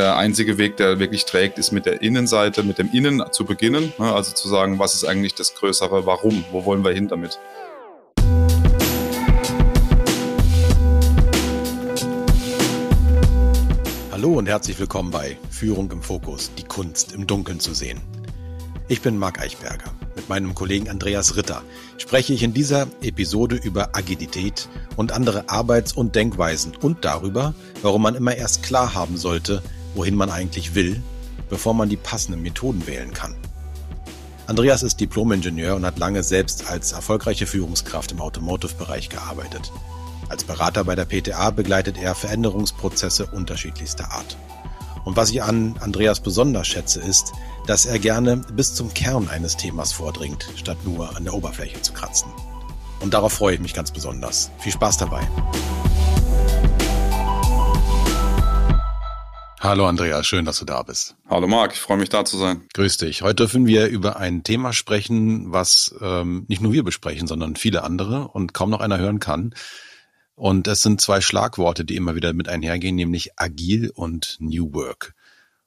der 0.00 0.16
einzige 0.16 0.56
Weg, 0.56 0.78
der 0.78 0.98
wirklich 0.98 1.26
trägt, 1.26 1.58
ist 1.58 1.72
mit 1.72 1.84
der 1.84 2.00
Innenseite, 2.00 2.62
mit 2.62 2.78
dem 2.78 2.90
Innen 2.90 3.22
zu 3.32 3.44
beginnen. 3.44 3.92
Ne? 3.98 4.10
Also 4.10 4.32
zu 4.32 4.48
sagen, 4.48 4.78
was 4.78 4.94
ist 4.94 5.04
eigentlich 5.04 5.34
das 5.34 5.54
größere 5.54 6.06
Warum? 6.06 6.42
Wo 6.52 6.64
wollen 6.64 6.82
wir 6.82 6.92
hin 6.92 7.08
damit? 7.08 7.38
Hallo 14.10 14.38
und 14.38 14.46
herzlich 14.46 14.78
willkommen 14.78 15.10
bei 15.10 15.36
Führung 15.50 15.90
im 15.90 16.00
Fokus, 16.00 16.50
die 16.56 16.64
Kunst 16.64 17.12
im 17.12 17.26
Dunkeln 17.26 17.60
zu 17.60 17.74
sehen. 17.74 18.00
Ich 18.88 19.02
bin 19.02 19.18
Marc 19.18 19.38
Eichberger. 19.38 19.92
Mit 20.16 20.30
meinem 20.30 20.54
Kollegen 20.54 20.88
Andreas 20.88 21.36
Ritter 21.36 21.62
spreche 21.98 22.32
ich 22.32 22.42
in 22.42 22.54
dieser 22.54 22.86
Episode 23.02 23.56
über 23.56 23.94
Agilität 23.94 24.66
und 24.96 25.12
andere 25.12 25.50
Arbeits- 25.50 25.92
und 25.92 26.16
Denkweisen 26.16 26.74
und 26.74 27.04
darüber, 27.04 27.54
warum 27.82 28.00
man 28.00 28.14
immer 28.14 28.34
erst 28.34 28.62
klar 28.62 28.94
haben 28.94 29.18
sollte, 29.18 29.62
wohin 29.94 30.14
man 30.14 30.30
eigentlich 30.30 30.74
will, 30.74 31.02
bevor 31.48 31.74
man 31.74 31.88
die 31.88 31.96
passenden 31.96 32.42
Methoden 32.42 32.86
wählen 32.86 33.12
kann. 33.12 33.34
Andreas 34.46 34.82
ist 34.82 34.98
Diplomingenieur 34.98 35.76
und 35.76 35.86
hat 35.86 35.98
lange 35.98 36.22
selbst 36.22 36.68
als 36.68 36.92
erfolgreiche 36.92 37.46
Führungskraft 37.46 38.10
im 38.12 38.20
Automotive-Bereich 38.20 39.08
gearbeitet. 39.08 39.70
Als 40.28 40.44
Berater 40.44 40.84
bei 40.84 40.94
der 40.94 41.04
PTA 41.04 41.50
begleitet 41.50 41.98
er 41.98 42.14
Veränderungsprozesse 42.14 43.26
unterschiedlichster 43.26 44.10
Art. 44.10 44.36
Und 45.04 45.16
was 45.16 45.30
ich 45.30 45.42
an 45.42 45.76
Andreas 45.80 46.20
besonders 46.20 46.66
schätze, 46.66 47.00
ist, 47.00 47.32
dass 47.66 47.86
er 47.86 47.98
gerne 47.98 48.38
bis 48.38 48.74
zum 48.74 48.92
Kern 48.92 49.28
eines 49.28 49.56
Themas 49.56 49.92
vordringt, 49.92 50.48
statt 50.56 50.78
nur 50.84 51.16
an 51.16 51.24
der 51.24 51.34
Oberfläche 51.34 51.80
zu 51.80 51.92
kratzen. 51.92 52.30
Und 53.00 53.14
darauf 53.14 53.32
freue 53.32 53.54
ich 53.54 53.60
mich 53.60 53.74
ganz 53.74 53.90
besonders. 53.90 54.50
Viel 54.58 54.72
Spaß 54.72 54.98
dabei. 54.98 55.26
Hallo 59.62 59.86
Andreas, 59.86 60.26
schön, 60.26 60.46
dass 60.46 60.58
du 60.58 60.64
da 60.64 60.82
bist. 60.82 61.16
Hallo 61.28 61.46
Marc, 61.46 61.74
ich 61.74 61.80
freue 61.80 61.98
mich 61.98 62.08
da 62.08 62.24
zu 62.24 62.38
sein. 62.38 62.66
Grüß 62.72 62.96
dich. 62.96 63.20
Heute 63.20 63.34
dürfen 63.34 63.66
wir 63.66 63.88
über 63.88 64.16
ein 64.16 64.42
Thema 64.42 64.72
sprechen, 64.72 65.52
was 65.52 65.94
ähm, 66.00 66.46
nicht 66.48 66.62
nur 66.62 66.72
wir 66.72 66.82
besprechen, 66.82 67.26
sondern 67.26 67.56
viele 67.56 67.82
andere 67.84 68.28
und 68.28 68.54
kaum 68.54 68.70
noch 68.70 68.80
einer 68.80 68.96
hören 68.96 69.20
kann. 69.20 69.54
Und 70.34 70.66
es 70.66 70.80
sind 70.80 71.02
zwei 71.02 71.20
Schlagworte, 71.20 71.84
die 71.84 71.96
immer 71.96 72.14
wieder 72.14 72.32
mit 72.32 72.48
einhergehen, 72.48 72.96
nämlich 72.96 73.38
agil 73.38 73.90
und 73.94 74.38
New 74.40 74.72
Work. 74.72 75.14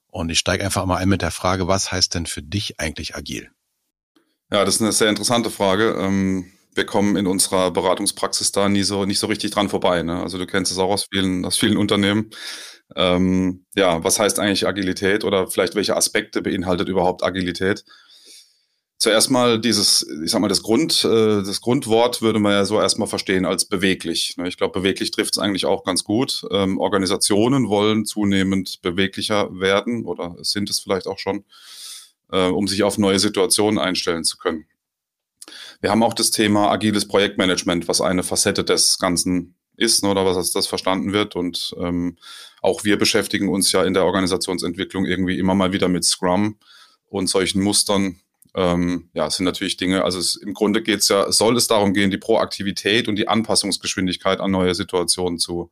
Und 0.07 0.31
ich 0.31 0.39
steige 0.39 0.65
einfach 0.65 0.87
mal 0.87 0.97
ein 0.97 1.09
mit 1.09 1.21
der 1.21 1.29
Frage, 1.29 1.67
was 1.67 1.91
heißt 1.91 2.15
denn 2.15 2.25
für 2.25 2.41
dich 2.41 2.79
eigentlich 2.79 3.15
agil? 3.15 3.51
Ja, 4.51 4.65
das 4.65 4.77
ist 4.77 4.81
eine 4.81 4.91
sehr 4.91 5.09
interessante 5.09 5.51
Frage. 5.51 5.95
Ähm, 5.99 6.51
wir 6.75 6.85
kommen 6.85 7.15
in 7.15 7.27
unserer 7.27 7.71
Beratungspraxis 7.71 8.51
da 8.51 8.69
nie 8.69 8.83
so, 8.83 9.05
nicht 9.05 9.19
so 9.19 9.27
richtig 9.27 9.51
dran 9.51 9.69
vorbei. 9.69 10.03
Ne? 10.03 10.21
Also 10.21 10.37
du 10.37 10.45
kennst 10.45 10.71
es 10.71 10.77
auch 10.77 10.89
aus 10.89 11.07
vielen, 11.11 11.45
aus 11.45 11.57
vielen 11.57 11.77
Unternehmen. 11.77 12.31
Ähm, 12.95 13.65
ja, 13.75 14.03
was 14.03 14.19
heißt 14.19 14.39
eigentlich 14.39 14.67
Agilität 14.67 15.23
oder 15.23 15.47
vielleicht 15.47 15.75
welche 15.75 15.95
Aspekte 15.95 16.41
beinhaltet 16.41 16.89
überhaupt 16.89 17.23
Agilität? 17.23 17.83
Zuerst 18.97 19.31
mal 19.31 19.59
dieses, 19.59 20.07
ich 20.23 20.31
sag 20.31 20.39
mal, 20.39 20.47
das 20.47 20.63
Grund, 20.63 21.03
äh, 21.03 21.43
das 21.43 21.59
Grundwort 21.59 22.21
würde 22.21 22.39
man 22.39 22.53
ja 22.53 22.63
so 22.63 22.79
erstmal 22.79 23.07
verstehen 23.07 23.45
als 23.45 23.65
beweglich. 23.65 24.35
Ne? 24.37 24.47
Ich 24.47 24.55
glaube, 24.57 24.79
beweglich 24.79 25.11
trifft 25.11 25.33
es 25.33 25.39
eigentlich 25.39 25.65
auch 25.65 25.83
ganz 25.83 26.03
gut. 26.03 26.45
Ähm, 26.51 26.77
Organisationen 26.77 27.67
wollen 27.67 28.05
zunehmend 28.05 28.81
beweglicher 28.81 29.49
werden 29.59 30.05
oder 30.05 30.37
sind 30.41 30.69
es 30.69 30.79
vielleicht 30.79 31.07
auch 31.07 31.19
schon, 31.19 31.43
äh, 32.31 32.47
um 32.47 32.67
sich 32.67 32.83
auf 32.83 32.97
neue 32.97 33.19
Situationen 33.19 33.77
einstellen 33.77 34.23
zu 34.23 34.37
können. 34.37 34.67
Wir 35.81 35.91
haben 35.91 36.03
auch 36.03 36.13
das 36.13 36.31
Thema 36.31 36.71
agiles 36.71 37.07
Projektmanagement, 37.07 37.87
was 37.87 38.01
eine 38.01 38.23
Facette 38.23 38.63
des 38.63 38.97
Ganzen 38.99 39.55
ist 39.75 40.03
ne, 40.03 40.09
oder 40.09 40.25
was 40.25 40.37
als 40.37 40.51
das 40.51 40.67
verstanden 40.67 41.13
wird. 41.13 41.35
Und 41.35 41.75
ähm, 41.79 42.17
auch 42.61 42.83
wir 42.83 42.97
beschäftigen 42.97 43.49
uns 43.49 43.71
ja 43.71 43.83
in 43.83 43.93
der 43.93 44.05
Organisationsentwicklung 44.05 45.05
irgendwie 45.05 45.39
immer 45.39 45.55
mal 45.55 45.73
wieder 45.73 45.87
mit 45.87 46.05
Scrum 46.05 46.57
und 47.09 47.27
solchen 47.27 47.61
Mustern, 47.61 48.19
ähm, 48.55 49.09
ja, 49.13 49.27
es 49.27 49.37
sind 49.37 49.45
natürlich 49.45 49.77
Dinge, 49.77 50.03
also 50.03 50.19
es, 50.19 50.35
im 50.35 50.53
Grunde 50.53 50.83
geht 50.83 50.99
es 50.99 51.09
ja, 51.09 51.31
soll 51.31 51.57
es 51.57 51.67
darum 51.67 51.93
gehen, 51.93 52.11
die 52.11 52.17
Proaktivität 52.17 53.07
und 53.07 53.15
die 53.15 53.27
Anpassungsgeschwindigkeit 53.27 54.39
an 54.39 54.51
neue 54.51 54.75
Situationen 54.75 55.39
zu 55.39 55.71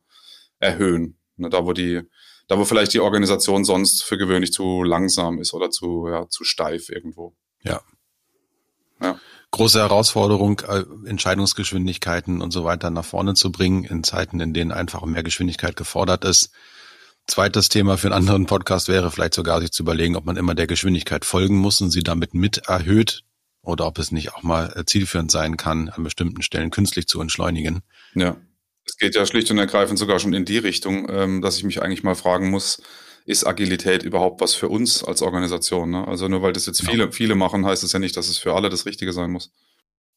erhöhen. 0.58 1.16
Ne, 1.36 1.48
da, 1.48 1.64
wo 1.64 1.72
die, 1.72 2.00
da 2.48 2.58
wo 2.58 2.64
vielleicht 2.64 2.92
die 2.92 3.00
Organisation 3.00 3.64
sonst 3.64 4.02
für 4.02 4.18
gewöhnlich 4.18 4.52
zu 4.52 4.82
langsam 4.82 5.38
ist 5.38 5.54
oder 5.54 5.70
zu, 5.70 6.08
ja, 6.08 6.28
zu 6.28 6.44
steif 6.44 6.88
irgendwo. 6.88 7.36
Ja. 7.62 7.80
Ja. 9.02 9.18
Große 9.50 9.78
Herausforderung, 9.78 10.60
äh, 10.60 10.84
Entscheidungsgeschwindigkeiten 11.06 12.40
und 12.40 12.52
so 12.52 12.64
weiter 12.64 12.90
nach 12.90 13.04
vorne 13.04 13.34
zu 13.34 13.52
bringen 13.52 13.84
in 13.84 14.02
Zeiten, 14.02 14.40
in 14.40 14.54
denen 14.54 14.72
einfach 14.72 15.04
mehr 15.04 15.22
Geschwindigkeit 15.22 15.76
gefordert 15.76 16.24
ist. 16.24 16.50
Zweites 17.26 17.68
Thema 17.68 17.98
für 17.98 18.08
einen 18.08 18.16
anderen 18.16 18.46
Podcast 18.46 18.88
wäre 18.88 19.10
vielleicht 19.10 19.34
sogar 19.34 19.60
sich 19.60 19.70
zu 19.70 19.82
überlegen, 19.82 20.16
ob 20.16 20.24
man 20.24 20.36
immer 20.36 20.54
der 20.54 20.66
Geschwindigkeit 20.66 21.24
folgen 21.24 21.56
muss 21.56 21.80
und 21.80 21.90
sie 21.90 22.02
damit 22.02 22.34
mit 22.34 22.66
erhöht 22.66 23.22
oder 23.62 23.86
ob 23.86 23.98
es 23.98 24.10
nicht 24.10 24.34
auch 24.34 24.42
mal 24.42 24.72
äh, 24.74 24.84
zielführend 24.84 25.30
sein 25.30 25.56
kann, 25.56 25.88
an 25.88 26.02
bestimmten 26.02 26.42
Stellen 26.42 26.70
künstlich 26.70 27.06
zu 27.06 27.20
entschleunigen. 27.20 27.82
Ja, 28.14 28.36
es 28.84 28.96
geht 28.96 29.14
ja 29.14 29.24
schlicht 29.26 29.50
und 29.50 29.58
ergreifend 29.58 29.98
sogar 29.98 30.18
schon 30.18 30.32
in 30.32 30.44
die 30.44 30.58
Richtung, 30.58 31.08
ähm, 31.08 31.42
dass 31.42 31.58
ich 31.58 31.64
mich 31.64 31.82
eigentlich 31.82 32.02
mal 32.02 32.16
fragen 32.16 32.50
muss, 32.50 32.82
ist 33.24 33.46
Agilität 33.46 34.02
überhaupt 34.02 34.40
was 34.40 34.54
für 34.54 34.68
uns 34.68 35.04
als 35.04 35.22
Organisation? 35.22 35.90
Ne? 35.90 36.06
Also 36.06 36.28
nur 36.28 36.42
weil 36.42 36.52
das 36.52 36.66
jetzt 36.66 36.80
viele, 36.80 37.04
genau. 37.04 37.12
viele 37.12 37.34
machen, 37.34 37.66
heißt 37.66 37.84
es 37.84 37.92
ja 37.92 37.98
nicht, 37.98 38.16
dass 38.16 38.28
es 38.28 38.38
für 38.38 38.54
alle 38.54 38.68
das 38.68 38.86
Richtige 38.86 39.12
sein 39.12 39.30
muss. 39.30 39.50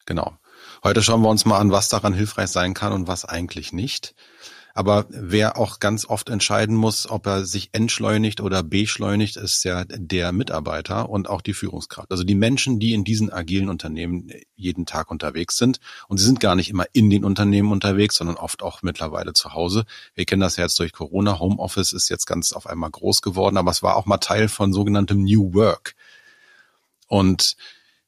Genau. 0.06 0.38
Heute 0.84 1.02
schauen 1.02 1.22
wir 1.22 1.30
uns 1.30 1.46
mal 1.46 1.60
an, 1.60 1.72
was 1.72 1.90
daran 1.90 2.14
hilfreich 2.14 2.50
sein 2.50 2.74
kann 2.74 2.94
und 2.94 3.08
was 3.08 3.26
eigentlich 3.26 3.74
nicht. 3.74 4.14
Aber 4.78 5.06
wer 5.08 5.58
auch 5.58 5.80
ganz 5.80 6.06
oft 6.06 6.30
entscheiden 6.30 6.76
muss, 6.76 7.10
ob 7.10 7.26
er 7.28 7.46
sich 7.46 7.70
entschleunigt 7.72 8.42
oder 8.42 8.62
beschleunigt, 8.62 9.38
ist 9.38 9.64
ja 9.64 9.86
der 9.86 10.34
Mitarbeiter 10.34 11.08
und 11.10 11.30
auch 11.30 11.42
die 11.42 11.54
Führungskraft. 11.54 12.12
Also 12.12 12.26
die 12.26 12.36
Menschen, 12.36 12.78
die 12.78 12.94
in 12.94 13.06
diesen 13.06 13.32
agilen 13.32 13.70
Unternehmen 13.70 14.30
jeden 14.58 14.86
Tag 14.86 15.12
unterwegs 15.12 15.56
sind. 15.56 15.80
Und 16.10 16.18
sie 16.18 16.26
sind 16.26 16.42
gar 16.42 16.56
nicht 16.56 16.70
immer 16.70 16.84
in 16.92 17.10
den 17.10 17.24
Unternehmen 17.24 17.72
unterwegs, 17.72 18.16
sondern 18.18 18.36
oft 18.36 18.62
auch 18.64 18.82
mittlerweile 18.82 19.32
zu 19.32 19.54
Hause. 19.54 19.86
Wir 20.14 20.26
kennen 20.26 20.42
das 20.42 20.58
ja 20.58 20.66
jetzt 20.66 20.78
durch 20.78 20.92
Corona. 20.92 21.40
Homeoffice 21.40 21.94
ist 21.94 22.10
jetzt 22.10 22.26
ganz 22.26 22.52
auf 22.52 22.68
einmal 22.68 22.92
groß 22.92 23.22
geworden, 23.22 23.56
aber 23.56 23.72
es 23.72 23.82
war 23.82 23.96
auch 23.96 24.06
mal 24.06 24.18
Teil 24.18 24.50
von 24.50 24.74
sogenanntem 24.74 25.24
New 25.24 25.54
Work. 25.54 25.96
Und 27.08 27.56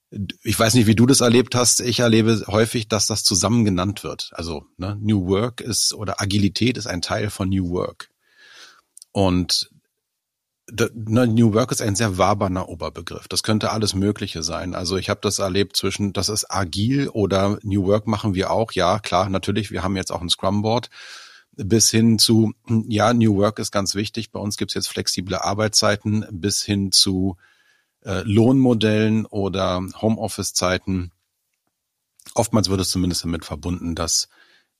ich 0.09 0.57
weiß 0.57 0.73
nicht, 0.75 0.87
wie 0.87 0.95
du 0.95 1.05
das 1.05 1.21
erlebt 1.21 1.53
hast. 1.55 1.81
Ich 1.81 1.99
erlebe 1.99 2.43
häufig, 2.47 2.87
dass 2.87 3.07
das 3.07 3.23
zusammen 3.23 3.65
genannt 3.65 4.03
wird. 4.03 4.29
Also 4.33 4.65
ne, 4.77 4.97
New 5.01 5.27
Work 5.27 5.61
ist 5.61 5.93
oder 5.93 6.21
Agilität 6.21 6.77
ist 6.77 6.87
ein 6.87 7.01
Teil 7.01 7.29
von 7.29 7.49
New 7.49 7.69
Work. 7.71 8.09
Und 9.11 9.69
ne, 10.71 11.27
New 11.27 11.53
Work 11.53 11.71
ist 11.71 11.81
ein 11.81 11.95
sehr 11.95 12.17
waberner 12.17 12.69
Oberbegriff. 12.69 13.27
Das 13.27 13.43
könnte 13.43 13.71
alles 13.71 13.95
Mögliche 13.95 14.43
sein. 14.43 14.75
Also 14.75 14.95
ich 14.95 15.09
habe 15.09 15.19
das 15.21 15.39
erlebt 15.39 15.75
zwischen, 15.75 16.13
das 16.13 16.29
ist 16.29 16.49
agil 16.49 17.09
oder 17.09 17.59
New 17.63 17.85
Work 17.85 18.07
machen 18.07 18.33
wir 18.33 18.51
auch. 18.51 18.71
Ja, 18.71 18.99
klar, 18.99 19.29
natürlich. 19.29 19.71
Wir 19.71 19.83
haben 19.83 19.97
jetzt 19.97 20.11
auch 20.11 20.21
ein 20.21 20.29
Scrum 20.29 20.61
Board 20.61 20.89
bis 21.57 21.89
hin 21.89 22.19
zu, 22.19 22.53
ja, 22.87 23.13
New 23.13 23.35
Work 23.35 23.59
ist 23.59 23.71
ganz 23.71 23.95
wichtig. 23.95 24.31
Bei 24.31 24.39
uns 24.39 24.57
gibt's 24.57 24.75
jetzt 24.75 24.89
flexible 24.89 25.35
Arbeitszeiten 25.35 26.25
bis 26.31 26.61
hin 26.61 26.91
zu 26.91 27.37
äh, 28.07 28.21
Lohnmodellen 28.23 29.25
oder 29.25 29.83
Homeoffice-Zeiten. 30.01 31.11
Oftmals 32.33 32.69
wird 32.69 32.79
es 32.81 32.89
zumindest 32.89 33.23
damit 33.23 33.43
verbunden, 33.43 33.95
dass 33.95 34.29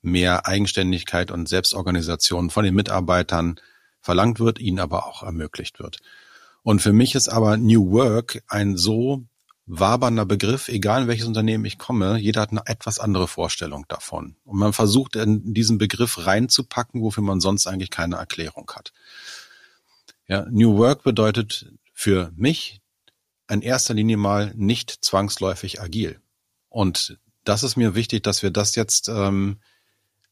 mehr 0.01 0.47
Eigenständigkeit 0.47 1.29
und 1.31 1.49
Selbstorganisation 1.49 2.49
von 2.49 2.63
den 2.63 2.73
Mitarbeitern 2.73 3.59
verlangt 3.99 4.39
wird, 4.39 4.59
ihnen 4.59 4.79
aber 4.79 5.05
auch 5.05 5.23
ermöglicht 5.23 5.79
wird. 5.79 5.97
Und 6.63 6.81
für 6.81 6.93
mich 6.93 7.16
ist 7.16 7.27
aber 7.27 7.57
New 7.57 7.91
Work 7.91 8.43
ein 8.47 8.77
so 8.77 9.25
wabernder 9.66 10.25
Begriff, 10.25 10.69
egal 10.69 11.01
in 11.03 11.07
welches 11.09 11.27
Unternehmen 11.27 11.66
ich 11.66 11.77
komme, 11.77 12.17
jeder 12.17 12.41
hat 12.41 12.51
eine 12.51 12.63
etwas 12.66 12.99
andere 12.99 13.27
Vorstellung 13.27 13.85
davon. 13.89 14.37
Und 14.45 14.57
man 14.57 14.71
versucht 14.71 15.17
in 15.17 15.53
diesen 15.53 15.77
Begriff 15.77 16.25
reinzupacken, 16.25 17.01
wofür 17.01 17.23
man 17.23 17.41
sonst 17.41 17.67
eigentlich 17.67 17.89
keine 17.89 18.16
Erklärung 18.16 18.71
hat. 18.73 18.93
Ja, 20.28 20.46
New 20.49 20.78
Work 20.78 21.03
bedeutet 21.03 21.73
für 21.93 22.31
mich 22.35 22.81
in 23.49 23.61
erster 23.61 23.94
Linie 23.94 24.17
mal 24.17 24.53
nicht 24.55 24.91
zwangsläufig 24.91 25.82
agil. 25.82 26.20
Und 26.70 27.17
das 27.44 27.64
ist 27.64 27.78
mir 27.78 27.96
wichtig, 27.96 28.23
dass 28.23 28.44
wir 28.44 28.52
das 28.52 28.76
jetzt 28.76 29.08
ähm, 29.08 29.59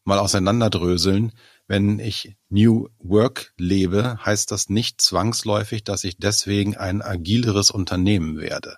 mal 0.04 0.20
auseinanderdröseln. 0.20 1.32
Wenn 1.68 2.00
ich 2.00 2.36
New 2.50 2.90
Work 3.00 3.54
lebe, 3.58 4.18
heißt 4.24 4.52
das 4.52 4.70
nicht 4.70 5.02
zwangsläufig, 5.02 5.84
dass 5.84 6.04
ich 6.04 6.18
deswegen 6.18 6.78
ein 6.78 7.02
agileres 7.02 7.72
Unternehmen 7.72 8.38
werde, 8.38 8.78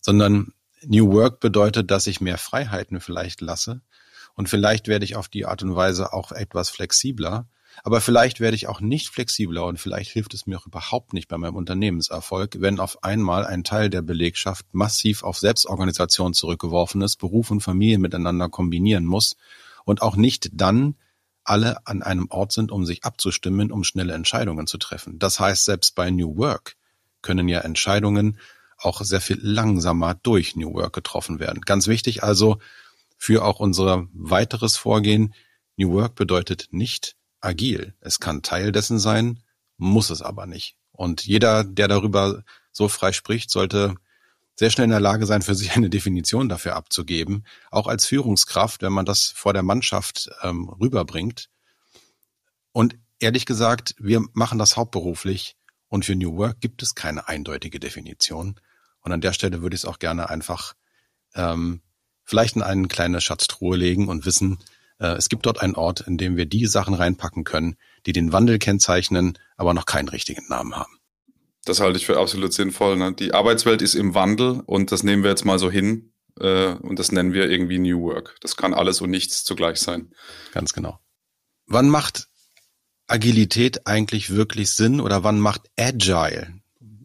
sondern 0.00 0.54
New 0.84 1.12
Work 1.12 1.40
bedeutet, 1.40 1.90
dass 1.90 2.06
ich 2.06 2.20
mehr 2.20 2.38
Freiheiten 2.38 3.00
vielleicht 3.00 3.40
lasse 3.40 3.82
und 4.34 4.48
vielleicht 4.48 4.86
werde 4.86 5.04
ich 5.04 5.16
auf 5.16 5.28
die 5.28 5.46
Art 5.46 5.62
und 5.62 5.74
Weise 5.74 6.12
auch 6.12 6.30
etwas 6.32 6.70
flexibler 6.70 7.48
aber 7.84 8.00
vielleicht 8.00 8.40
werde 8.40 8.56
ich 8.56 8.66
auch 8.66 8.80
nicht 8.80 9.08
flexibler 9.08 9.64
und 9.66 9.78
vielleicht 9.78 10.10
hilft 10.10 10.34
es 10.34 10.46
mir 10.46 10.58
auch 10.58 10.66
überhaupt 10.66 11.12
nicht 11.12 11.28
bei 11.28 11.38
meinem 11.38 11.56
Unternehmenserfolg, 11.56 12.60
wenn 12.60 12.80
auf 12.80 13.02
einmal 13.04 13.46
ein 13.46 13.64
Teil 13.64 13.90
der 13.90 14.02
Belegschaft 14.02 14.66
massiv 14.72 15.22
auf 15.22 15.38
Selbstorganisation 15.38 16.34
zurückgeworfen 16.34 17.02
ist, 17.02 17.16
Beruf 17.16 17.50
und 17.50 17.60
Familie 17.60 17.98
miteinander 17.98 18.48
kombinieren 18.48 19.04
muss 19.04 19.36
und 19.84 20.02
auch 20.02 20.16
nicht 20.16 20.50
dann 20.52 20.96
alle 21.44 21.86
an 21.86 22.02
einem 22.02 22.26
Ort 22.30 22.52
sind, 22.52 22.70
um 22.70 22.84
sich 22.84 23.04
abzustimmen, 23.04 23.72
um 23.72 23.84
schnelle 23.84 24.12
Entscheidungen 24.12 24.66
zu 24.66 24.76
treffen. 24.76 25.18
Das 25.18 25.40
heißt, 25.40 25.64
selbst 25.64 25.94
bei 25.94 26.10
New 26.10 26.36
Work 26.36 26.76
können 27.22 27.48
ja 27.48 27.60
Entscheidungen 27.60 28.38
auch 28.76 29.00
sehr 29.02 29.20
viel 29.20 29.38
langsamer 29.40 30.14
durch 30.14 30.56
New 30.56 30.74
Work 30.74 30.92
getroffen 30.92 31.40
werden. 31.40 31.62
Ganz 31.62 31.86
wichtig 31.86 32.22
also 32.22 32.58
für 33.16 33.44
auch 33.44 33.60
unser 33.60 34.06
weiteres 34.12 34.76
Vorgehen, 34.76 35.34
New 35.76 35.92
Work 35.92 36.14
bedeutet 36.14 36.68
nicht 36.70 37.16
agil. 37.40 37.94
Es 38.00 38.20
kann 38.20 38.42
Teil 38.42 38.72
dessen 38.72 38.98
sein, 38.98 39.42
muss 39.76 40.10
es 40.10 40.22
aber 40.22 40.46
nicht. 40.46 40.76
Und 40.92 41.26
jeder, 41.26 41.64
der 41.64 41.88
darüber 41.88 42.42
so 42.72 42.88
frei 42.88 43.12
spricht, 43.12 43.50
sollte 43.50 43.94
sehr 44.56 44.70
schnell 44.70 44.86
in 44.86 44.90
der 44.90 45.00
Lage 45.00 45.24
sein, 45.26 45.42
für 45.42 45.54
sich 45.54 45.76
eine 45.76 45.88
Definition 45.88 46.48
dafür 46.48 46.74
abzugeben, 46.74 47.44
auch 47.70 47.86
als 47.86 48.06
Führungskraft, 48.06 48.82
wenn 48.82 48.92
man 48.92 49.06
das 49.06 49.26
vor 49.26 49.52
der 49.52 49.62
Mannschaft 49.62 50.30
ähm, 50.42 50.68
rüberbringt. 50.68 51.48
Und 52.72 52.96
ehrlich 53.20 53.46
gesagt, 53.46 53.94
wir 53.98 54.24
machen 54.32 54.58
das 54.58 54.76
hauptberuflich 54.76 55.56
und 55.88 56.04
für 56.04 56.16
New 56.16 56.36
Work 56.36 56.60
gibt 56.60 56.82
es 56.82 56.94
keine 56.94 57.28
eindeutige 57.28 57.78
Definition. 57.78 58.60
Und 59.00 59.12
an 59.12 59.20
der 59.20 59.32
Stelle 59.32 59.62
würde 59.62 59.74
ich 59.74 59.82
es 59.82 59.84
auch 59.84 60.00
gerne 60.00 60.28
einfach 60.28 60.74
ähm, 61.34 61.82
vielleicht 62.24 62.56
in 62.56 62.62
eine 62.62 62.88
kleine 62.88 63.20
Schatztruhe 63.20 63.76
legen 63.76 64.08
und 64.08 64.26
wissen, 64.26 64.58
es 65.06 65.28
gibt 65.28 65.46
dort 65.46 65.60
einen 65.60 65.74
Ort, 65.74 66.00
in 66.00 66.18
dem 66.18 66.36
wir 66.36 66.46
die 66.46 66.66
Sachen 66.66 66.94
reinpacken 66.94 67.44
können, 67.44 67.76
die 68.06 68.12
den 68.12 68.32
Wandel 68.32 68.58
kennzeichnen, 68.58 69.38
aber 69.56 69.74
noch 69.74 69.86
keinen 69.86 70.08
richtigen 70.08 70.46
Namen 70.48 70.74
haben. 70.74 70.98
Das 71.64 71.80
halte 71.80 71.98
ich 71.98 72.06
für 72.06 72.18
absolut 72.18 72.52
sinnvoll. 72.52 72.96
Ne? 72.96 73.12
Die 73.12 73.34
Arbeitswelt 73.34 73.82
ist 73.82 73.94
im 73.94 74.14
Wandel 74.14 74.62
und 74.64 74.90
das 74.90 75.02
nehmen 75.02 75.22
wir 75.22 75.30
jetzt 75.30 75.44
mal 75.44 75.58
so 75.58 75.70
hin 75.70 76.12
äh, 76.40 76.72
und 76.74 76.98
das 76.98 77.12
nennen 77.12 77.32
wir 77.32 77.50
irgendwie 77.50 77.78
New 77.78 78.00
Work. 78.02 78.36
Das 78.40 78.56
kann 78.56 78.74
alles 78.74 79.00
und 79.00 79.10
nichts 79.10 79.44
zugleich 79.44 79.78
sein. 79.78 80.12
Ganz 80.52 80.72
genau. 80.72 80.98
Wann 81.66 81.88
macht 81.88 82.28
Agilität 83.06 83.86
eigentlich 83.86 84.30
wirklich 84.30 84.70
Sinn 84.70 85.00
oder 85.00 85.24
wann 85.24 85.40
macht 85.40 85.70
Agile? 85.78 86.54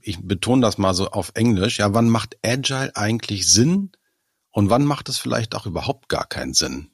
Ich 0.02 0.20
betone 0.22 0.62
das 0.62 0.78
mal 0.78 0.94
so 0.94 1.10
auf 1.10 1.32
Englisch. 1.36 1.80
Ja, 1.80 1.94
wann 1.94 2.10
macht 2.10 2.38
Agile 2.44 2.96
eigentlich 2.96 3.48
Sinn 3.48 3.92
und 4.52 4.70
wann 4.70 4.86
macht 4.86 5.10
es 5.10 5.18
vielleicht 5.18 5.56
auch 5.56 5.66
überhaupt 5.66 6.10
gar 6.10 6.26
keinen 6.26 6.54
Sinn? 6.54 6.90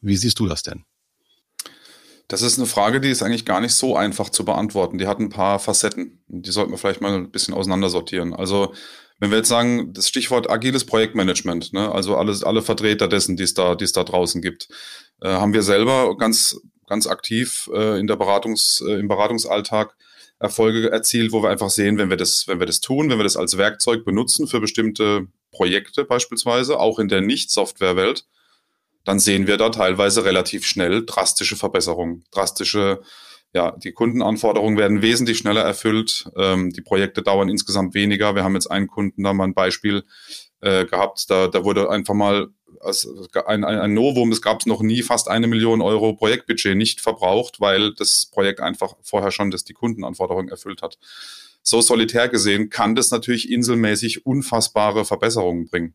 Wie 0.00 0.16
siehst 0.16 0.38
du 0.38 0.46
das 0.46 0.62
denn? 0.62 0.84
Das 2.28 2.42
ist 2.42 2.58
eine 2.58 2.68
Frage, 2.68 3.00
die 3.00 3.10
ist 3.10 3.22
eigentlich 3.22 3.44
gar 3.44 3.60
nicht 3.60 3.74
so 3.74 3.96
einfach 3.96 4.30
zu 4.30 4.44
beantworten. 4.44 4.98
Die 4.98 5.08
hat 5.08 5.18
ein 5.18 5.30
paar 5.30 5.58
Facetten. 5.58 6.22
Die 6.28 6.52
sollten 6.52 6.70
wir 6.70 6.78
vielleicht 6.78 7.00
mal 7.00 7.12
ein 7.12 7.32
bisschen 7.32 7.54
auseinandersortieren. 7.54 8.34
Also, 8.34 8.72
wenn 9.18 9.30
wir 9.30 9.38
jetzt 9.38 9.48
sagen, 9.48 9.92
das 9.92 10.08
Stichwort 10.08 10.48
agiles 10.48 10.84
Projektmanagement, 10.86 11.72
ne, 11.72 11.90
also 11.92 12.16
alles, 12.16 12.44
alle 12.44 12.62
Vertreter 12.62 13.08
dessen, 13.08 13.36
die 13.36 13.42
es 13.42 13.54
da, 13.54 13.74
es 13.74 13.90
da 13.90 14.04
draußen 14.04 14.40
gibt, 14.40 14.68
äh, 15.22 15.28
haben 15.28 15.52
wir 15.52 15.62
selber 15.62 16.16
ganz, 16.16 16.60
ganz 16.86 17.08
aktiv 17.08 17.68
äh, 17.74 17.98
in 17.98 18.06
der 18.06 18.16
Beratungs, 18.16 18.80
äh, 18.86 18.92
im 18.92 19.08
Beratungsalltag 19.08 19.96
Erfolge 20.38 20.90
erzielt, 20.90 21.32
wo 21.32 21.42
wir 21.42 21.50
einfach 21.50 21.68
sehen, 21.68 21.98
wenn 21.98 22.10
wir 22.10 22.16
das, 22.16 22.48
wenn 22.48 22.60
wir 22.60 22.66
das 22.66 22.80
tun, 22.80 23.10
wenn 23.10 23.18
wir 23.18 23.24
das 23.24 23.36
als 23.36 23.58
Werkzeug 23.58 24.04
benutzen 24.04 24.46
für 24.46 24.60
bestimmte 24.60 25.26
Projekte 25.50 26.04
beispielsweise, 26.04 26.78
auch 26.78 26.98
in 26.98 27.08
der 27.08 27.20
Nicht-Software-Welt, 27.20 28.24
dann 29.04 29.18
sehen 29.18 29.46
wir 29.46 29.56
da 29.56 29.70
teilweise 29.70 30.24
relativ 30.24 30.66
schnell 30.66 31.04
drastische 31.06 31.56
Verbesserungen, 31.56 32.24
drastische, 32.30 33.00
ja, 33.52 33.72
die 33.72 33.92
Kundenanforderungen 33.92 34.78
werden 34.78 35.02
wesentlich 35.02 35.38
schneller 35.38 35.62
erfüllt, 35.62 36.30
ähm, 36.36 36.70
die 36.70 36.82
Projekte 36.82 37.22
dauern 37.22 37.48
insgesamt 37.48 37.94
weniger. 37.94 38.34
Wir 38.34 38.44
haben 38.44 38.54
jetzt 38.54 38.70
einen 38.70 38.86
Kunden, 38.86 39.22
da 39.24 39.32
mal 39.32 39.44
ein 39.44 39.54
Beispiel 39.54 40.04
äh, 40.60 40.84
gehabt, 40.84 41.30
da, 41.30 41.48
da 41.48 41.64
wurde 41.64 41.90
einfach 41.90 42.14
mal 42.14 42.48
als 42.80 43.08
ein, 43.46 43.64
ein, 43.64 43.78
ein 43.78 43.94
Novum, 43.94 44.32
es 44.32 44.42
gab 44.42 44.60
es 44.60 44.66
noch 44.66 44.82
nie, 44.82 45.02
fast 45.02 45.28
eine 45.28 45.46
Million 45.46 45.82
Euro 45.82 46.14
Projektbudget 46.14 46.76
nicht 46.76 47.00
verbraucht, 47.00 47.60
weil 47.60 47.94
das 47.94 48.26
Projekt 48.30 48.60
einfach 48.60 48.94
vorher 49.02 49.30
schon 49.30 49.50
das 49.50 49.64
die 49.64 49.74
Kundenanforderungen 49.74 50.48
erfüllt 50.48 50.82
hat. 50.82 50.98
So 51.62 51.80
solitär 51.80 52.28
gesehen 52.28 52.70
kann 52.70 52.94
das 52.94 53.10
natürlich 53.10 53.50
inselmäßig 53.50 54.24
unfassbare 54.24 55.04
Verbesserungen 55.04 55.68
bringen. 55.68 55.94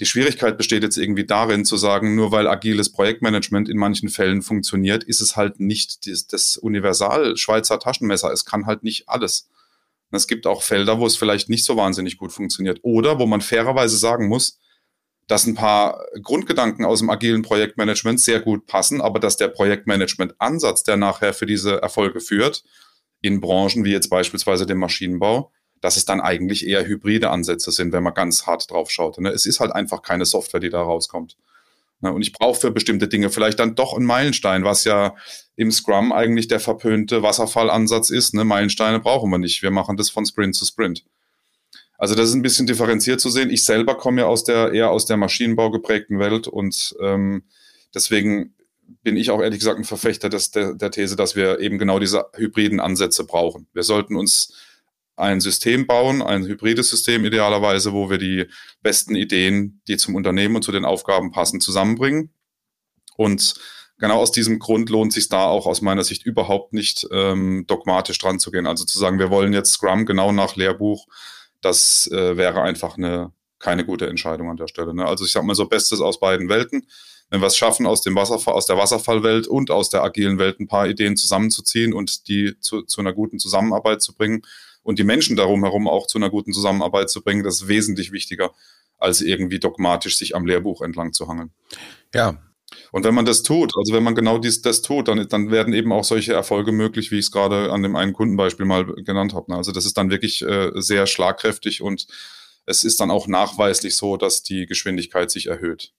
Die 0.00 0.06
Schwierigkeit 0.06 0.56
besteht 0.56 0.82
jetzt 0.82 0.96
irgendwie 0.96 1.26
darin 1.26 1.66
zu 1.66 1.76
sagen, 1.76 2.14
nur 2.14 2.32
weil 2.32 2.48
agiles 2.48 2.90
Projektmanagement 2.90 3.68
in 3.68 3.76
manchen 3.76 4.08
Fällen 4.08 4.40
funktioniert, 4.40 5.04
ist 5.04 5.20
es 5.20 5.36
halt 5.36 5.60
nicht 5.60 6.06
das, 6.32 6.56
Universal 6.56 7.36
Schweizer 7.36 7.78
Taschenmesser. 7.78 8.32
Es 8.32 8.46
kann 8.46 8.64
halt 8.64 8.82
nicht 8.82 9.10
alles. 9.10 9.50
Es 10.10 10.26
gibt 10.26 10.46
auch 10.46 10.62
Felder, 10.62 10.98
wo 10.98 11.06
es 11.06 11.18
vielleicht 11.18 11.50
nicht 11.50 11.66
so 11.66 11.76
wahnsinnig 11.76 12.16
gut 12.16 12.32
funktioniert. 12.32 12.80
Oder 12.82 13.18
wo 13.18 13.26
man 13.26 13.42
fairerweise 13.42 13.98
sagen 13.98 14.26
muss, 14.28 14.58
dass 15.28 15.46
ein 15.46 15.54
paar 15.54 16.02
Grundgedanken 16.22 16.86
aus 16.86 17.00
dem 17.00 17.10
agilen 17.10 17.42
Projektmanagement 17.42 18.20
sehr 18.20 18.40
gut 18.40 18.66
passen, 18.66 19.02
aber 19.02 19.20
dass 19.20 19.36
der 19.36 19.48
Projektmanagement-Ansatz, 19.48 20.82
der 20.82 20.96
nachher 20.96 21.34
für 21.34 21.46
diese 21.46 21.80
Erfolge 21.82 22.20
führt, 22.20 22.64
in 23.20 23.40
Branchen 23.40 23.84
wie 23.84 23.92
jetzt 23.92 24.08
beispielsweise 24.08 24.64
dem 24.64 24.78
Maschinenbau, 24.78 25.52
dass 25.80 25.96
es 25.96 26.04
dann 26.04 26.20
eigentlich 26.20 26.66
eher 26.66 26.86
hybride 26.86 27.30
Ansätze 27.30 27.70
sind, 27.70 27.92
wenn 27.92 28.02
man 28.02 28.14
ganz 28.14 28.46
hart 28.46 28.70
drauf 28.70 28.90
schaut. 28.90 29.18
Ne? 29.18 29.30
Es 29.30 29.46
ist 29.46 29.60
halt 29.60 29.72
einfach 29.72 30.02
keine 30.02 30.26
Software, 30.26 30.60
die 30.60 30.70
da 30.70 30.82
rauskommt. 30.82 31.36
Ne? 32.00 32.12
Und 32.12 32.22
ich 32.22 32.32
brauche 32.32 32.60
für 32.60 32.70
bestimmte 32.70 33.08
Dinge 33.08 33.30
vielleicht 33.30 33.58
dann 33.58 33.74
doch 33.74 33.94
einen 33.94 34.06
Meilenstein, 34.06 34.64
was 34.64 34.84
ja 34.84 35.14
im 35.56 35.70
Scrum 35.70 36.12
eigentlich 36.12 36.48
der 36.48 36.60
verpönte 36.60 37.22
Wasserfallansatz 37.22 38.10
ist. 38.10 38.34
Ne? 38.34 38.44
Meilensteine 38.44 39.00
brauchen 39.00 39.30
wir 39.30 39.38
nicht. 39.38 39.62
Wir 39.62 39.70
machen 39.70 39.96
das 39.96 40.10
von 40.10 40.26
Sprint 40.26 40.54
zu 40.54 40.64
Sprint. 40.64 41.04
Also 41.96 42.14
das 42.14 42.30
ist 42.30 42.34
ein 42.34 42.42
bisschen 42.42 42.66
differenziert 42.66 43.20
zu 43.20 43.28
sehen. 43.28 43.50
Ich 43.50 43.64
selber 43.64 43.94
komme 43.94 44.22
ja 44.22 44.26
aus 44.26 44.42
der 44.42 44.72
eher 44.72 44.90
aus 44.90 45.04
der 45.04 45.18
Maschinenbau 45.18 45.70
geprägten 45.70 46.18
Welt 46.18 46.48
und 46.48 46.96
ähm, 47.02 47.42
deswegen 47.94 48.54
bin 49.02 49.18
ich 49.18 49.30
auch 49.30 49.40
ehrlich 49.40 49.58
gesagt 49.58 49.78
ein 49.78 49.84
Verfechter 49.84 50.30
des, 50.30 50.50
der, 50.50 50.74
der 50.74 50.90
These, 50.90 51.14
dass 51.16 51.36
wir 51.36 51.60
eben 51.60 51.78
genau 51.78 51.98
diese 51.98 52.26
hybriden 52.34 52.80
Ansätze 52.80 53.24
brauchen. 53.24 53.66
Wir 53.74 53.82
sollten 53.82 54.16
uns 54.16 54.54
ein 55.20 55.40
System 55.40 55.86
bauen, 55.86 56.22
ein 56.22 56.44
hybrides 56.44 56.90
System 56.90 57.24
idealerweise, 57.24 57.92
wo 57.92 58.10
wir 58.10 58.18
die 58.18 58.46
besten 58.82 59.14
Ideen, 59.14 59.82
die 59.88 59.96
zum 59.96 60.14
Unternehmen 60.14 60.56
und 60.56 60.62
zu 60.62 60.72
den 60.72 60.84
Aufgaben 60.84 61.30
passen, 61.30 61.60
zusammenbringen. 61.60 62.32
Und 63.16 63.54
genau 63.98 64.18
aus 64.18 64.32
diesem 64.32 64.58
Grund 64.58 64.90
lohnt 64.90 65.12
sich 65.12 65.28
da 65.28 65.44
auch 65.44 65.66
aus 65.66 65.82
meiner 65.82 66.04
Sicht 66.04 66.24
überhaupt 66.24 66.72
nicht 66.72 67.06
ähm, 67.12 67.64
dogmatisch 67.66 68.18
dran 68.18 68.38
zu 68.38 68.50
gehen. 68.50 68.66
Also 68.66 68.84
zu 68.84 68.98
sagen, 68.98 69.18
wir 69.18 69.30
wollen 69.30 69.52
jetzt 69.52 69.72
Scrum 69.72 70.06
genau 70.06 70.32
nach 70.32 70.56
Lehrbuch, 70.56 71.06
das 71.60 72.08
äh, 72.12 72.36
wäre 72.36 72.62
einfach 72.62 72.96
eine 72.96 73.32
keine 73.60 73.84
gute 73.84 74.08
Entscheidung 74.08 74.50
an 74.50 74.56
der 74.56 74.66
Stelle. 74.66 74.92
Ne? 74.92 75.06
Also 75.06 75.24
ich 75.24 75.32
sage 75.32 75.46
mal 75.46 75.54
so 75.54 75.66
Bestes 75.66 76.00
aus 76.00 76.18
beiden 76.18 76.48
Welten. 76.48 76.88
Wenn 77.28 77.40
wir 77.40 77.46
es 77.46 77.56
schaffen, 77.56 77.86
aus 77.86 78.02
dem 78.02 78.16
Wasserfall, 78.16 78.54
aus 78.54 78.66
der 78.66 78.76
Wasserfallwelt 78.76 79.46
und 79.46 79.70
aus 79.70 79.88
der 79.88 80.02
agilen 80.02 80.38
Welt 80.38 80.58
ein 80.58 80.66
paar 80.66 80.88
Ideen 80.88 81.16
zusammenzuziehen 81.16 81.92
und 81.92 82.26
die 82.26 82.58
zu, 82.58 82.82
zu 82.82 83.00
einer 83.00 83.12
guten 83.12 83.38
Zusammenarbeit 83.38 84.02
zu 84.02 84.16
bringen, 84.16 84.42
und 84.82 84.98
die 84.98 85.04
Menschen 85.04 85.36
darum 85.36 85.62
herum 85.62 85.88
auch 85.88 86.06
zu 86.06 86.18
einer 86.18 86.30
guten 86.30 86.52
Zusammenarbeit 86.52 87.10
zu 87.10 87.22
bringen, 87.22 87.44
das 87.44 87.56
ist 87.56 87.68
wesentlich 87.68 88.12
wichtiger, 88.12 88.52
als 88.98 89.20
irgendwie 89.20 89.58
dogmatisch 89.58 90.16
sich 90.16 90.34
am 90.34 90.46
Lehrbuch 90.46 90.82
entlang 90.82 91.12
zu 91.12 91.28
hangeln. 91.28 91.50
Ja. 92.14 92.42
Und 92.92 93.04
wenn 93.04 93.14
man 93.14 93.24
das 93.24 93.42
tut, 93.42 93.72
also 93.76 93.92
wenn 93.92 94.04
man 94.04 94.14
genau 94.14 94.38
dies, 94.38 94.62
das 94.62 94.82
tut, 94.82 95.08
dann, 95.08 95.26
dann 95.28 95.50
werden 95.50 95.74
eben 95.74 95.92
auch 95.92 96.04
solche 96.04 96.34
Erfolge 96.34 96.70
möglich, 96.70 97.10
wie 97.10 97.18
ich 97.18 97.26
es 97.26 97.32
gerade 97.32 97.72
an 97.72 97.82
dem 97.82 97.96
einen 97.96 98.12
Kundenbeispiel 98.12 98.66
mal 98.66 98.84
genannt 98.86 99.34
habe. 99.34 99.50
Ne? 99.50 99.56
Also 99.56 99.72
das 99.72 99.86
ist 99.86 99.96
dann 99.96 100.10
wirklich 100.10 100.42
äh, 100.42 100.70
sehr 100.74 101.06
schlagkräftig 101.06 101.82
und 101.82 102.06
es 102.66 102.84
ist 102.84 103.00
dann 103.00 103.10
auch 103.10 103.26
nachweislich 103.26 103.96
so, 103.96 104.16
dass 104.16 104.42
die 104.42 104.66
Geschwindigkeit 104.66 105.30
sich 105.30 105.46
erhöht. 105.46 105.92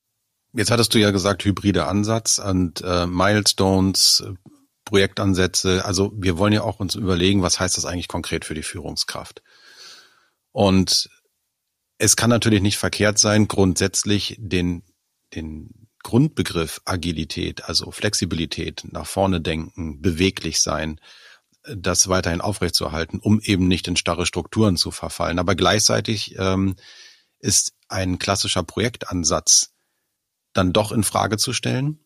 Jetzt 0.54 0.72
hattest 0.72 0.94
du 0.94 1.00
ja 1.00 1.12
gesagt, 1.12 1.46
hybride 1.46 1.88
Ansatz 1.88 2.40
und 2.40 2.82
äh, 2.82 3.06
Milestones, 3.08 4.24
Projektansätze. 4.92 5.86
Also 5.86 6.12
wir 6.14 6.38
wollen 6.38 6.52
ja 6.52 6.64
auch 6.64 6.82
uns 6.82 6.96
überlegen, 6.96 7.42
was 7.42 7.62
heißt 7.62 7.78
das 7.78 7.86
eigentlich 7.86 8.10
konkret 8.10 8.44
für 8.44 8.56
die 8.56 8.62
Führungskraft? 8.62 9.42
Und 10.52 11.10
es 11.98 12.18
kann 12.18 12.30
natürlich 12.30 12.62
nicht 12.62 12.78
verkehrt 12.78 13.18
sein, 13.18 13.48
grundsätzlich 13.48 14.36
den, 14.38 14.84
den 15.34 15.88
Grundbegriff 16.04 16.82
Agilität, 16.84 17.64
also 17.64 17.92
Flexibilität, 17.92 18.84
nach 18.92 19.08
vorne 19.08 19.40
denken, 19.40 20.02
beweglich 20.02 20.60
sein, 20.60 21.00
das 21.74 22.10
weiterhin 22.10 22.42
aufrechtzuerhalten, 22.42 23.22
um 23.22 23.40
eben 23.40 23.70
nicht 23.70 23.88
in 23.88 23.96
starre 23.96 24.26
Strukturen 24.26 24.76
zu 24.76 24.92
verfallen. 24.92 25.40
Aber 25.40 25.56
gleichzeitig 25.56 26.36
ähm, 26.38 26.76
ist 27.40 27.72
ein 27.88 28.20
klassischer 28.20 28.64
Projektansatz 28.64 29.72
dann 30.52 30.74
doch 30.74 30.92
in 30.92 31.04
Frage 31.04 31.38
zu 31.38 31.54
stellen? 31.54 32.04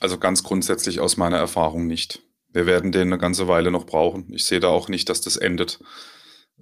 Also 0.00 0.18
ganz 0.18 0.42
grundsätzlich 0.42 1.00
aus 1.00 1.16
meiner 1.16 1.38
Erfahrung 1.38 1.86
nicht. 1.86 2.22
Wir 2.48 2.66
werden 2.66 2.92
den 2.92 3.08
eine 3.08 3.18
ganze 3.18 3.48
Weile 3.48 3.70
noch 3.70 3.86
brauchen. 3.86 4.32
Ich 4.32 4.44
sehe 4.44 4.60
da 4.60 4.68
auch 4.68 4.88
nicht, 4.88 5.08
dass 5.08 5.20
das 5.20 5.36
endet. 5.36 5.80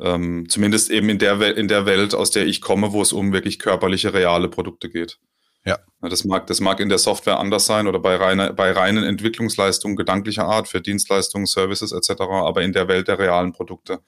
Ähm, 0.00 0.49
zumindest 0.49 0.91
eben 0.91 1.09
in 1.09 1.19
der, 1.19 1.57
in 1.57 1.69
der 1.69 1.87
Welt, 1.87 2.14
aus 2.14 2.31
der 2.31 2.47
ich 2.47 2.61
komme, 2.61 2.93
wo 2.93 3.03
es 3.03 3.12
um 3.12 3.33
wirklich 3.33 3.59
körperliche, 3.59 4.12
reale 4.12 4.49
Produkte 4.49 4.88
geht. 4.88 5.19
Ja. 5.64 5.79
Das 6.00 6.25
mag, 6.25 6.47
das 6.47 6.61
mag 6.61 6.81
in 6.81 6.88
der 6.88 6.99
Software 6.99 7.38
anders 7.38 7.64
sein 7.64 7.87
oder 7.87 7.99
bei, 7.99 8.17
reiner, 8.17 8.53
bei 8.53 8.73
reinen 8.73 9.05
Entwicklungsleistungen 9.05 9.97
gedanklicher 9.97 10.45
Art 10.45 10.69
für 10.69 10.81
Dienstleistungen, 10.81 11.47
Services 11.47 11.93
etc. 11.93 12.23
Aber 12.23 12.62
in 12.62 12.73
der 12.73 12.88
Welt 12.88 13.09
der 13.09 13.19
realen 13.19 13.53
Produkte 13.53 14.00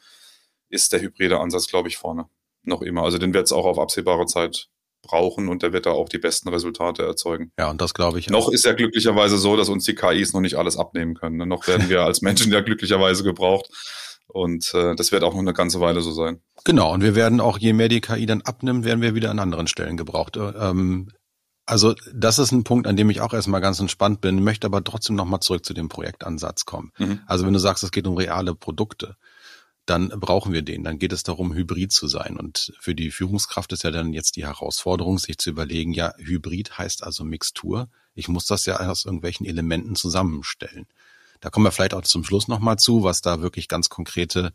ist 0.68 0.92
der 0.92 1.00
hybride 1.00 1.40
Ansatz, 1.40 1.68
glaube 1.68 1.88
ich, 1.88 1.96
vorne. 1.96 2.28
Noch 2.62 2.82
immer. 2.82 3.04
Also 3.04 3.18
den 3.18 3.32
wird 3.32 3.46
es 3.46 3.52
auch 3.52 3.64
auf 3.64 3.78
absehbare 3.78 4.26
Zeit 4.26 4.68
brauchen 5.06 5.48
und 5.48 5.62
der 5.62 5.72
wird 5.72 5.86
da 5.86 5.90
auch 5.90 6.08
die 6.08 6.18
besten 6.18 6.48
Resultate 6.48 7.02
erzeugen. 7.04 7.52
Ja, 7.58 7.70
und 7.70 7.80
das 7.80 7.94
glaube 7.94 8.18
ich. 8.18 8.28
Noch 8.28 8.48
auch. 8.48 8.52
ist 8.52 8.64
ja 8.64 8.72
glücklicherweise 8.72 9.38
so, 9.38 9.56
dass 9.56 9.68
uns 9.68 9.84
die 9.84 9.94
KIs 9.94 10.32
noch 10.32 10.40
nicht 10.40 10.56
alles 10.56 10.76
abnehmen 10.76 11.14
können. 11.14 11.36
Ne? 11.36 11.46
Noch 11.46 11.66
werden 11.66 11.88
wir 11.88 12.02
als 12.02 12.22
Menschen 12.22 12.52
ja 12.52 12.60
glücklicherweise 12.60 13.22
gebraucht. 13.22 13.70
Und 14.28 14.74
äh, 14.74 14.94
das 14.96 15.12
wird 15.12 15.22
auch 15.22 15.32
noch 15.32 15.40
eine 15.40 15.52
ganze 15.52 15.80
Weile 15.80 16.00
so 16.00 16.12
sein. 16.12 16.40
Genau, 16.64 16.92
und 16.92 17.02
wir 17.02 17.14
werden 17.14 17.40
auch, 17.40 17.58
je 17.58 17.72
mehr 17.72 17.88
die 17.88 18.00
KI 18.00 18.26
dann 18.26 18.42
abnimmt, 18.42 18.84
werden 18.84 19.00
wir 19.00 19.14
wieder 19.14 19.30
an 19.30 19.38
anderen 19.38 19.68
Stellen 19.68 19.96
gebraucht. 19.96 20.36
Ähm, 20.36 21.10
also 21.64 21.94
das 22.14 22.38
ist 22.38 22.52
ein 22.52 22.64
Punkt, 22.64 22.86
an 22.86 22.96
dem 22.96 23.10
ich 23.10 23.20
auch 23.20 23.34
erstmal 23.34 23.60
ganz 23.60 23.80
entspannt 23.80 24.20
bin, 24.20 24.42
möchte 24.42 24.66
aber 24.66 24.82
trotzdem 24.84 25.16
nochmal 25.16 25.40
zurück 25.40 25.64
zu 25.64 25.74
dem 25.74 25.88
Projektansatz 25.88 26.64
kommen. 26.64 26.92
Mhm. 26.98 27.20
Also 27.26 27.44
wenn 27.44 27.52
du 27.52 27.58
sagst, 27.58 27.82
es 27.82 27.90
geht 27.90 28.06
um 28.06 28.16
reale 28.16 28.54
Produkte, 28.54 29.16
dann 29.86 30.08
brauchen 30.08 30.52
wir 30.52 30.62
den. 30.62 30.82
Dann 30.82 30.98
geht 30.98 31.12
es 31.12 31.22
darum, 31.22 31.54
hybrid 31.54 31.92
zu 31.92 32.08
sein. 32.08 32.36
Und 32.36 32.72
für 32.80 32.94
die 32.94 33.12
Führungskraft 33.12 33.72
ist 33.72 33.84
ja 33.84 33.92
dann 33.92 34.12
jetzt 34.12 34.36
die 34.36 34.44
Herausforderung, 34.44 35.18
sich 35.18 35.38
zu 35.38 35.50
überlegen, 35.50 35.92
ja, 35.92 36.12
hybrid 36.18 36.76
heißt 36.76 37.04
also 37.04 37.24
Mixtur. 37.24 37.88
Ich 38.14 38.28
muss 38.28 38.46
das 38.46 38.66
ja 38.66 38.78
aus 38.80 39.04
irgendwelchen 39.04 39.46
Elementen 39.46 39.94
zusammenstellen. 39.94 40.86
Da 41.40 41.50
kommen 41.50 41.66
wir 41.66 41.72
vielleicht 41.72 41.94
auch 41.94 42.02
zum 42.02 42.24
Schluss 42.24 42.48
nochmal 42.48 42.78
zu, 42.78 43.04
was 43.04 43.20
da 43.20 43.40
wirklich 43.40 43.68
ganz 43.68 43.88
konkrete 43.88 44.52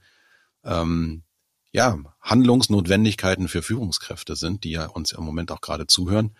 ähm, 0.63 1.23
ja, 1.71 1.97
Handlungsnotwendigkeiten 2.19 3.47
für 3.47 3.61
Führungskräfte 3.61 4.35
sind, 4.35 4.65
die 4.65 4.71
ja 4.71 4.87
uns 4.87 5.13
im 5.13 5.23
Moment 5.23 5.51
auch 5.51 5.61
gerade 5.61 5.87
zuhören. 5.87 6.35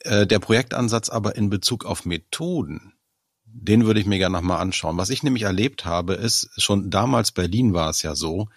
Äh, 0.00 0.26
der 0.26 0.38
Projektansatz 0.38 1.08
aber 1.08 1.34
in 1.34 1.50
Bezug 1.50 1.84
auf 1.84 2.04
Methoden, 2.04 2.92
den 3.54 3.86
würde 3.86 4.00
ich 4.00 4.06
mir 4.06 4.18
gerne 4.18 4.36
nochmal 4.36 4.60
anschauen. 4.60 4.96
Was 4.96 5.10
ich 5.10 5.22
nämlich 5.22 5.44
erlebt 5.44 5.84
habe, 5.84 6.14
ist, 6.14 6.48
schon 6.56 6.90
damals 6.90 7.32
bei 7.32 7.46
Lean 7.46 7.74
war 7.74 7.90
es 7.90 8.02
ja 8.02 8.14
so, 8.14 8.48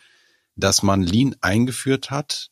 dass 0.56 0.84
man 0.84 1.02
Lean 1.02 1.36
eingeführt 1.42 2.12
hat 2.12 2.50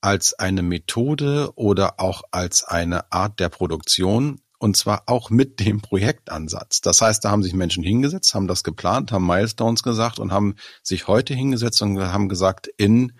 als 0.00 0.34
eine 0.34 0.62
Methode 0.62 1.52
oder 1.54 2.00
auch 2.00 2.22
als 2.32 2.64
eine 2.64 3.12
Art 3.12 3.38
der 3.38 3.48
Produktion, 3.48 4.40
und 4.58 4.76
zwar 4.76 5.04
auch 5.06 5.30
mit 5.30 5.60
dem 5.60 5.80
Projektansatz. 5.80 6.80
Das 6.80 7.00
heißt, 7.00 7.24
da 7.24 7.30
haben 7.30 7.42
sich 7.42 7.54
Menschen 7.54 7.82
hingesetzt, 7.82 8.34
haben 8.34 8.48
das 8.48 8.62
geplant, 8.62 9.10
haben 9.10 9.26
Milestones 9.26 9.82
gesagt 9.82 10.18
und 10.18 10.32
haben 10.32 10.56
sich 10.82 11.08
heute 11.08 11.34
hingesetzt 11.34 11.82
und 11.82 11.98
haben 12.00 12.28
gesagt, 12.28 12.68
in 12.76 13.12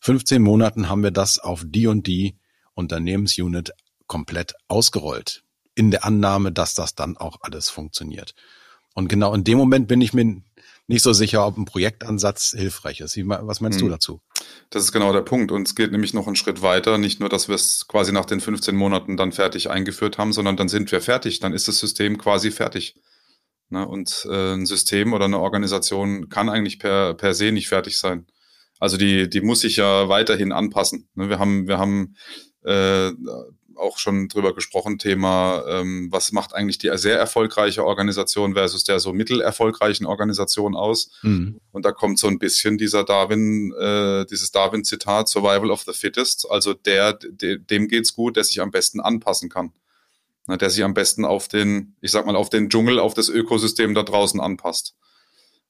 15 0.00 0.42
Monaten 0.42 0.88
haben 0.88 1.02
wir 1.02 1.12
das 1.12 1.38
auf 1.38 1.64
die 1.64 1.86
und 1.86 2.06
die 2.06 2.36
Unternehmensunit 2.74 3.72
komplett 4.06 4.54
ausgerollt. 4.68 5.44
In 5.74 5.90
der 5.90 6.04
Annahme, 6.04 6.52
dass 6.52 6.74
das 6.74 6.94
dann 6.94 7.16
auch 7.16 7.38
alles 7.40 7.68
funktioniert. 7.68 8.34
Und 8.94 9.08
genau 9.08 9.34
in 9.34 9.44
dem 9.44 9.58
Moment 9.58 9.88
bin 9.88 10.00
ich 10.00 10.14
mir 10.14 10.40
nicht 10.86 11.02
so 11.02 11.12
sicher, 11.12 11.46
ob 11.46 11.56
ein 11.56 11.64
Projektansatz 11.64 12.54
hilfreich 12.56 13.00
ist. 13.00 13.16
was 13.16 13.60
meinst 13.60 13.80
hm. 13.80 13.86
du 13.86 13.92
dazu? 13.92 14.20
Das 14.70 14.84
ist 14.84 14.92
genau 14.92 15.12
der 15.12 15.22
Punkt. 15.22 15.50
Und 15.50 15.66
es 15.66 15.74
geht 15.74 15.92
nämlich 15.92 16.12
noch 16.12 16.26
einen 16.26 16.36
Schritt 16.36 16.62
weiter. 16.62 16.98
Nicht 16.98 17.20
nur, 17.20 17.28
dass 17.28 17.48
wir 17.48 17.54
es 17.54 17.86
quasi 17.88 18.12
nach 18.12 18.26
den 18.26 18.40
15 18.40 18.76
Monaten 18.76 19.16
dann 19.16 19.32
fertig 19.32 19.70
eingeführt 19.70 20.18
haben, 20.18 20.32
sondern 20.32 20.56
dann 20.56 20.68
sind 20.68 20.92
wir 20.92 21.00
fertig. 21.00 21.40
Dann 21.40 21.54
ist 21.54 21.68
das 21.68 21.78
System 21.78 22.18
quasi 22.18 22.50
fertig. 22.50 22.96
Ne? 23.70 23.86
Und 23.86 24.26
äh, 24.30 24.54
ein 24.54 24.66
System 24.66 25.14
oder 25.14 25.24
eine 25.24 25.40
Organisation 25.40 26.28
kann 26.28 26.50
eigentlich 26.50 26.78
per, 26.78 27.14
per 27.14 27.34
se 27.34 27.50
nicht 27.50 27.68
fertig 27.68 27.98
sein. 27.98 28.26
Also 28.78 28.98
die, 28.98 29.30
die 29.30 29.40
muss 29.40 29.60
sich 29.60 29.76
ja 29.76 30.08
weiterhin 30.10 30.52
anpassen. 30.52 31.08
Ne? 31.14 31.30
Wir 31.30 31.38
haben, 31.38 31.66
wir 31.66 31.78
haben 31.78 32.16
äh, 32.64 33.10
auch 33.76 33.98
schon 33.98 34.28
drüber 34.28 34.54
gesprochen, 34.54 34.98
Thema, 34.98 35.64
ähm, 35.68 36.08
was 36.10 36.32
macht 36.32 36.54
eigentlich 36.54 36.78
die 36.78 36.90
sehr 36.94 37.18
erfolgreiche 37.18 37.84
Organisation 37.84 38.54
versus 38.54 38.84
der 38.84 39.00
so 39.00 39.12
mittelerfolgreichen 39.12 40.06
Organisation 40.06 40.74
aus? 40.76 41.10
Mhm. 41.22 41.60
Und 41.72 41.84
da 41.84 41.92
kommt 41.92 42.18
so 42.18 42.26
ein 42.28 42.38
bisschen 42.38 42.78
dieser 42.78 43.04
Darwin, 43.04 43.72
äh, 43.72 44.26
dieses 44.26 44.50
Darwin-Zitat, 44.50 45.28
Survival 45.28 45.70
of 45.70 45.82
the 45.82 45.92
Fittest, 45.92 46.50
also 46.50 46.74
der, 46.74 47.14
de, 47.14 47.58
dem 47.58 47.88
geht's 47.88 48.14
gut, 48.14 48.36
der 48.36 48.44
sich 48.44 48.60
am 48.60 48.70
besten 48.70 49.00
anpassen 49.00 49.48
kann. 49.48 49.72
Na, 50.46 50.56
der 50.56 50.68
sich 50.70 50.84
am 50.84 50.92
besten 50.92 51.24
auf 51.24 51.48
den, 51.48 51.96
ich 52.00 52.10
sag 52.10 52.26
mal, 52.26 52.36
auf 52.36 52.50
den 52.50 52.68
Dschungel, 52.68 52.98
auf 52.98 53.14
das 53.14 53.28
Ökosystem 53.28 53.94
da 53.94 54.02
draußen 54.02 54.40
anpasst. 54.40 54.94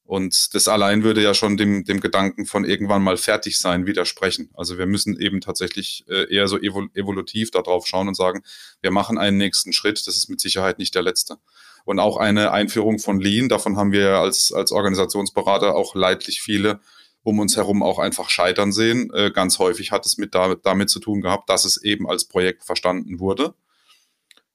Und 0.05 0.55
das 0.55 0.69
allein 0.69 1.03
würde 1.03 1.23
ja 1.23 1.33
schon 1.33 1.57
dem, 1.57 1.85
dem 1.85 2.01
Gedanken 2.01 2.45
von 2.45 2.65
irgendwann 2.65 3.03
mal 3.03 3.17
fertig 3.17 3.59
sein 3.59 3.87
widersprechen. 3.87 4.51
Also 4.55 4.77
wir 4.77 4.87
müssen 4.87 5.19
eben 5.19 5.41
tatsächlich 5.41 6.05
äh, 6.09 6.33
eher 6.33 6.47
so 6.47 6.59
evolutiv 6.59 7.51
darauf 7.51 7.87
schauen 7.87 8.09
und 8.09 8.15
sagen, 8.15 8.43
wir 8.83 8.91
machen 8.91 9.17
einen 9.17 9.39
nächsten 9.39 9.73
Schritt. 9.73 10.07
Das 10.07 10.17
ist 10.17 10.29
mit 10.29 10.41
Sicherheit 10.41 10.79
nicht 10.79 10.95
der 10.95 11.03
letzte. 11.03 11.39
Und 11.87 12.01
auch 12.01 12.19
eine 12.19 12.53
Einführung 12.53 12.99
von 12.99 13.19
Lean, 13.19 13.49
davon 13.49 13.77
haben 13.77 13.93
wir 13.93 14.19
als, 14.19 14.53
als 14.53 14.73
Organisationsberater 14.73 15.75
auch 15.75 15.95
leidlich 15.95 16.43
viele 16.43 16.81
um 17.23 17.39
uns 17.39 17.57
herum 17.57 17.83
auch 17.83 17.99
einfach 17.99 18.29
scheitern 18.29 18.71
sehen. 18.71 19.11
Äh, 19.15 19.31
ganz 19.31 19.59
häufig 19.59 19.91
hat 19.91 20.05
es 20.05 20.19
mit 20.19 20.35
damit, 20.35 20.67
damit 20.67 20.91
zu 20.91 21.01
tun 21.01 21.23
gehabt, 21.23 21.49
dass 21.49 21.65
es 21.65 21.83
eben 21.83 22.07
als 22.07 22.27
Projekt 22.27 22.65
verstanden 22.65 23.19
wurde 23.19 23.55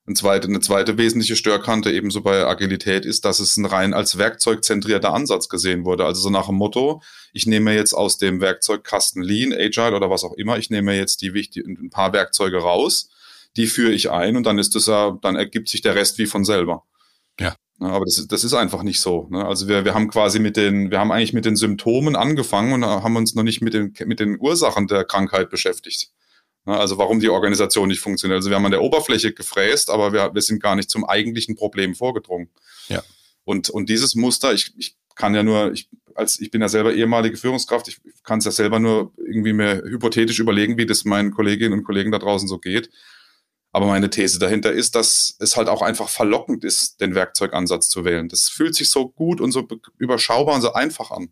eine 0.09 0.15
zweite, 0.15 0.47
eine 0.47 0.59
zweite 0.59 0.97
wesentliche 0.97 1.35
Störkante 1.35 1.91
ebenso 1.91 2.21
bei 2.21 2.45
Agilität 2.45 3.05
ist, 3.05 3.25
dass 3.25 3.39
es 3.39 3.57
ein 3.57 3.65
rein 3.65 3.93
als 3.93 4.17
werkzeugzentrierter 4.17 5.13
Ansatz 5.13 5.49
gesehen 5.49 5.85
wurde. 5.85 6.05
Also 6.05 6.21
so 6.21 6.29
nach 6.31 6.47
dem 6.47 6.55
Motto, 6.55 7.01
ich 7.31 7.45
nehme 7.45 7.75
jetzt 7.75 7.93
aus 7.93 8.17
dem 8.17 8.41
Werkzeugkasten 8.41 9.21
Lean, 9.21 9.53
Agile 9.53 9.95
oder 9.95 10.09
was 10.09 10.23
auch 10.23 10.33
immer, 10.33 10.57
ich 10.57 10.71
nehme 10.71 10.95
jetzt 10.95 11.21
die 11.21 11.33
wichtigen, 11.33 11.77
ein 11.79 11.89
paar 11.91 12.11
Werkzeuge 12.11 12.57
raus, 12.57 13.09
die 13.55 13.67
führe 13.67 13.91
ich 13.91 14.09
ein 14.09 14.35
und 14.35 14.45
dann 14.45 14.57
ist 14.57 14.75
es 14.75 14.87
ja, 14.87 15.17
dann 15.21 15.35
ergibt 15.35 15.69
sich 15.69 15.81
der 15.81 15.93
Rest 15.93 16.17
wie 16.17 16.25
von 16.25 16.43
selber. 16.43 16.83
Ja. 17.39 17.55
Aber 17.79 18.03
das, 18.03 18.25
das 18.27 18.43
ist 18.43 18.55
einfach 18.55 18.81
nicht 18.81 18.99
so. 18.99 19.27
Ne? 19.29 19.45
Also 19.45 19.67
wir, 19.67 19.85
wir 19.85 19.93
haben 19.93 20.09
quasi 20.09 20.39
mit 20.39 20.57
den, 20.57 20.89
wir 20.89 20.99
haben 20.99 21.11
eigentlich 21.11 21.33
mit 21.33 21.45
den 21.45 21.55
Symptomen 21.55 22.15
angefangen 22.15 22.73
und 22.73 22.83
haben 22.83 23.15
uns 23.15 23.35
noch 23.35 23.43
nicht 23.43 23.61
mit 23.61 23.73
den, 23.75 23.93
mit 24.05 24.19
den 24.19 24.39
Ursachen 24.39 24.87
der 24.87 25.05
Krankheit 25.05 25.49
beschäftigt. 25.49 26.09
Ne, 26.65 26.77
also 26.77 26.97
warum 26.97 27.19
die 27.19 27.29
Organisation 27.29 27.87
nicht 27.87 28.01
funktioniert. 28.01 28.37
Also 28.37 28.49
wir 28.49 28.57
haben 28.57 28.65
an 28.65 28.71
der 28.71 28.81
Oberfläche 28.81 29.33
gefräst, 29.33 29.89
aber 29.89 30.13
wir, 30.13 30.33
wir 30.33 30.41
sind 30.41 30.61
gar 30.61 30.75
nicht 30.75 30.89
zum 30.89 31.05
eigentlichen 31.05 31.55
Problem 31.55 31.95
vorgedrungen. 31.95 32.49
Ja. 32.89 33.01
Und, 33.43 33.69
und 33.69 33.89
dieses 33.89 34.15
Muster, 34.15 34.53
ich, 34.53 34.73
ich 34.77 34.95
kann 35.15 35.33
ja 35.35 35.43
nur, 35.43 35.71
ich, 35.71 35.89
als 36.15 36.39
ich 36.39 36.51
bin 36.51 36.61
ja 36.61 36.67
selber 36.67 36.93
ehemalige 36.93 37.37
Führungskraft, 37.37 37.87
ich 37.87 37.99
kann 38.23 38.39
es 38.39 38.45
ja 38.45 38.51
selber 38.51 38.79
nur 38.79 39.13
irgendwie 39.17 39.53
mir 39.53 39.83
hypothetisch 39.85 40.39
überlegen, 40.39 40.77
wie 40.77 40.85
das 40.85 41.05
meinen 41.05 41.31
Kolleginnen 41.31 41.73
und 41.73 41.83
Kollegen 41.83 42.11
da 42.11 42.19
draußen 42.19 42.47
so 42.47 42.59
geht. 42.59 42.89
Aber 43.71 43.85
meine 43.85 44.09
These 44.09 44.39
dahinter 44.39 44.71
ist, 44.71 44.95
dass 44.95 45.35
es 45.39 45.55
halt 45.55 45.69
auch 45.69 45.81
einfach 45.81 46.09
verlockend 46.09 46.63
ist, 46.63 47.01
den 47.01 47.15
Werkzeugansatz 47.15 47.87
zu 47.87 48.03
wählen. 48.03 48.27
Das 48.27 48.49
fühlt 48.49 48.75
sich 48.75 48.89
so 48.89 49.09
gut 49.09 49.39
und 49.39 49.51
so 49.51 49.67
überschaubar 49.97 50.55
und 50.55 50.61
so 50.61 50.73
einfach 50.73 51.11
an 51.11 51.31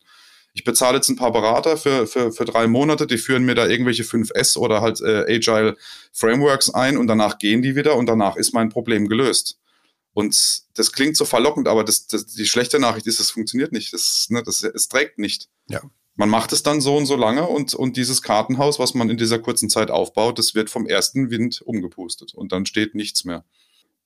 ich 0.58 0.64
bezahle 0.64 0.96
jetzt 0.96 1.08
ein 1.08 1.16
paar 1.16 1.32
Berater 1.32 1.78
für, 1.78 2.08
für, 2.08 2.32
für 2.32 2.44
drei 2.44 2.66
Monate, 2.66 3.06
die 3.06 3.20
führen 3.20 3.46
mir 3.46 3.54
da 3.54 3.68
irgendwelche 3.68 4.02
5S 4.02 4.58
oder 4.58 4.82
halt 4.82 5.02
äh, 5.02 5.36
Agile 5.36 5.78
Frameworks 6.12 6.72
ein 6.72 6.98
und 6.98 7.06
danach 7.06 7.38
gehen 7.38 7.62
die 7.62 7.76
wieder 7.76 7.96
und 7.96 8.08
danach 8.08 8.36
ist 8.38 8.56
mein 8.56 8.70
Problem 8.70 9.08
gelöst. 9.08 9.60
Und 10.14 10.64
das 10.74 10.92
klingt 10.94 11.16
so 11.16 11.26
verlockend, 11.26 11.68
aber 11.68 11.84
das, 11.84 12.08
das, 12.08 12.26
die 12.26 12.48
schlechte 12.48 12.80
Nachricht 12.80 13.06
ist, 13.06 13.20
es 13.20 13.30
funktioniert 13.30 13.72
nicht. 13.72 13.94
Das, 13.94 14.26
ne, 14.32 14.42
das, 14.42 14.64
es 14.64 14.88
trägt 14.88 15.20
nicht. 15.20 15.48
Ja. 15.68 15.80
Man 16.16 16.30
macht 16.30 16.52
es 16.54 16.64
dann 16.64 16.82
so 16.82 16.98
und 16.98 17.06
so 17.06 17.16
lange 17.16 17.48
und, 17.48 17.76
und 17.76 17.96
dieses 17.96 18.24
Kartenhaus, 18.24 18.80
was 18.80 18.96
man 18.96 19.12
in 19.12 19.18
dieser 19.18 19.38
kurzen 19.38 19.70
Zeit 19.70 19.92
aufbaut, 19.92 20.40
das 20.40 20.56
wird 20.56 20.72
vom 20.72 20.88
ersten 20.88 21.30
Wind 21.30 21.62
umgepustet 21.62 22.34
und 22.34 22.52
dann 22.52 22.66
steht 22.66 22.96
nichts 22.96 23.26
mehr. 23.26 23.46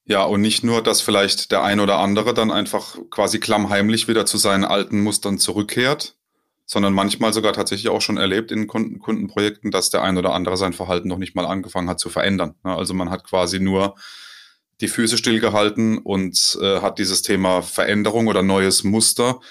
Ja, 0.04 0.26
und 0.26 0.42
nicht 0.42 0.66
nur, 0.66 0.84
dass 0.84 1.00
vielleicht 1.00 1.54
der 1.54 1.64
ein 1.64 1.80
oder 1.80 2.00
andere 2.00 2.34
dann 2.34 2.52
einfach 2.52 2.98
quasi 3.10 3.40
klammheimlich 3.40 4.10
wieder 4.10 4.26
zu 4.26 4.38
seinen 4.38 4.66
alten 4.66 5.02
Mustern 5.02 5.38
zurückkehrt, 5.38 6.18
sondern 6.72 6.94
manchmal 6.94 7.34
sogar 7.34 7.52
tatsächlich 7.52 7.90
auch 7.90 8.00
schon 8.00 8.16
erlebt 8.16 8.50
in 8.50 8.66
Kunden, 8.66 9.00
Kundenprojekten, 9.00 9.72
dass 9.72 9.90
der 9.90 10.04
ein 10.04 10.18
oder 10.18 10.32
andere 10.34 10.56
sein 10.56 10.72
Verhalten 10.72 11.10
noch 11.10 11.18
nicht 11.18 11.36
mal 11.36 11.46
angefangen 11.46 11.90
hat 11.90 12.00
zu 12.00 12.08
verändern. 12.08 12.56
Also 12.64 12.94
man 12.94 13.10
hat 13.10 13.26
quasi 13.26 13.60
nur 13.60 13.96
die 14.80 14.88
Füße 14.88 15.18
stillgehalten 15.18 15.98
und 15.98 16.58
äh, 16.62 16.80
hat 16.80 16.98
dieses 16.98 17.24
Thema 17.24 17.62
Veränderung 17.62 18.28
oder 18.28 18.42
neues 18.42 18.86
Muster 18.86 19.42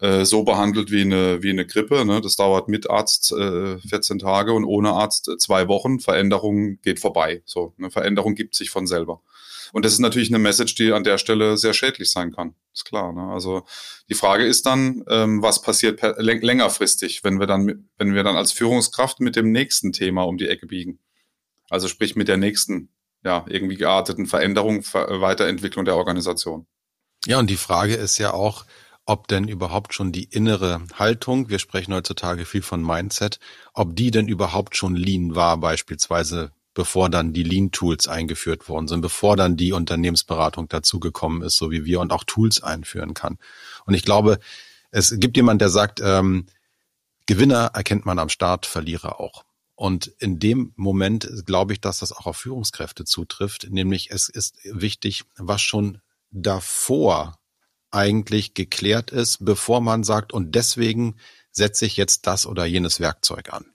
äh, 0.00 0.24
so 0.24 0.44
behandelt 0.44 0.90
wie 0.90 1.02
eine, 1.02 1.42
wie 1.42 1.50
eine 1.50 1.66
Grippe. 1.66 2.04
Ne? 2.04 2.20
Das 2.20 2.36
dauert 2.36 2.68
mit 2.68 2.88
Arzt 2.88 3.32
äh, 3.32 3.78
14 3.78 4.18
Tage 4.18 4.52
und 4.52 4.64
ohne 4.64 4.92
Arzt 4.92 5.28
äh, 5.28 5.36
zwei 5.36 5.68
Wochen. 5.68 6.00
Veränderung 6.00 6.80
geht 6.80 7.00
vorbei. 7.00 7.42
So, 7.44 7.74
eine 7.78 7.90
Veränderung 7.90 8.34
gibt 8.34 8.54
sich 8.54 8.70
von 8.70 8.86
selber. 8.86 9.22
Und 9.72 9.84
das 9.84 9.92
ist 9.92 9.98
natürlich 10.00 10.30
eine 10.30 10.38
Message, 10.38 10.74
die 10.74 10.92
an 10.92 11.04
der 11.04 11.18
Stelle 11.18 11.56
sehr 11.56 11.74
schädlich 11.74 12.10
sein 12.10 12.32
kann. 12.32 12.54
Ist 12.74 12.86
klar. 12.86 13.12
Ne? 13.12 13.32
Also 13.32 13.64
die 14.08 14.14
Frage 14.14 14.44
ist 14.44 14.66
dann, 14.66 15.04
ähm, 15.08 15.42
was 15.42 15.62
passiert 15.62 16.00
längerfristig, 16.16 17.22
wenn 17.22 17.38
wir 17.38 17.46
dann, 17.46 17.88
wenn 17.98 18.14
wir 18.14 18.24
dann 18.24 18.36
als 18.36 18.52
Führungskraft 18.52 19.20
mit 19.20 19.36
dem 19.36 19.52
nächsten 19.52 19.92
Thema 19.92 20.22
um 20.22 20.38
die 20.38 20.48
Ecke 20.48 20.66
biegen. 20.66 20.98
Also 21.68 21.88
sprich 21.88 22.16
mit 22.16 22.26
der 22.26 22.36
nächsten, 22.36 22.88
ja, 23.22 23.44
irgendwie 23.48 23.76
gearteten 23.76 24.26
Veränderung, 24.26 24.82
Ver 24.82 25.20
Weiterentwicklung 25.20 25.84
der 25.84 25.96
Organisation. 25.96 26.66
Ja, 27.26 27.38
und 27.38 27.50
die 27.50 27.56
Frage 27.56 27.94
ist 27.94 28.18
ja 28.18 28.32
auch, 28.32 28.64
ob 29.10 29.26
denn 29.26 29.48
überhaupt 29.48 29.92
schon 29.92 30.12
die 30.12 30.22
innere 30.22 30.82
Haltung, 30.94 31.48
wir 31.48 31.58
sprechen 31.58 31.92
heutzutage 31.92 32.44
viel 32.44 32.62
von 32.62 32.80
Mindset, 32.80 33.40
ob 33.74 33.96
die 33.96 34.12
denn 34.12 34.28
überhaupt 34.28 34.76
schon 34.76 34.94
lean 34.94 35.34
war, 35.34 35.56
beispielsweise 35.56 36.52
bevor 36.74 37.10
dann 37.10 37.32
die 37.32 37.42
Lean-Tools 37.42 38.06
eingeführt 38.06 38.68
worden 38.68 38.86
sind, 38.86 39.00
bevor 39.00 39.36
dann 39.36 39.56
die 39.56 39.72
Unternehmensberatung 39.72 40.68
dazugekommen 40.68 41.42
ist, 41.42 41.56
so 41.56 41.72
wie 41.72 41.84
wir 41.84 41.98
und 41.98 42.12
auch 42.12 42.22
Tools 42.22 42.62
einführen 42.62 43.12
kann. 43.12 43.38
Und 43.84 43.94
ich 43.94 44.04
glaube, 44.04 44.38
es 44.92 45.12
gibt 45.18 45.36
jemand, 45.36 45.60
der 45.60 45.70
sagt, 45.70 46.00
ähm, 46.00 46.46
Gewinner 47.26 47.72
erkennt 47.74 48.06
man 48.06 48.20
am 48.20 48.28
Start, 48.28 48.64
Verlierer 48.64 49.18
auch. 49.18 49.42
Und 49.74 50.06
in 50.20 50.38
dem 50.38 50.72
Moment 50.76 51.28
glaube 51.46 51.72
ich, 51.72 51.80
dass 51.80 51.98
das 51.98 52.12
auch 52.12 52.26
auf 52.26 52.36
Führungskräfte 52.36 53.04
zutrifft, 53.04 53.70
nämlich 53.70 54.12
es 54.12 54.28
ist 54.28 54.54
wichtig, 54.62 55.24
was 55.36 55.62
schon 55.62 55.98
davor 56.30 57.39
eigentlich 57.90 58.54
geklärt 58.54 59.10
ist, 59.10 59.44
bevor 59.44 59.80
man 59.80 60.04
sagt, 60.04 60.32
und 60.32 60.54
deswegen 60.54 61.16
setze 61.50 61.86
ich 61.86 61.96
jetzt 61.96 62.26
das 62.26 62.46
oder 62.46 62.64
jenes 62.64 63.00
Werkzeug 63.00 63.52
an. 63.52 63.66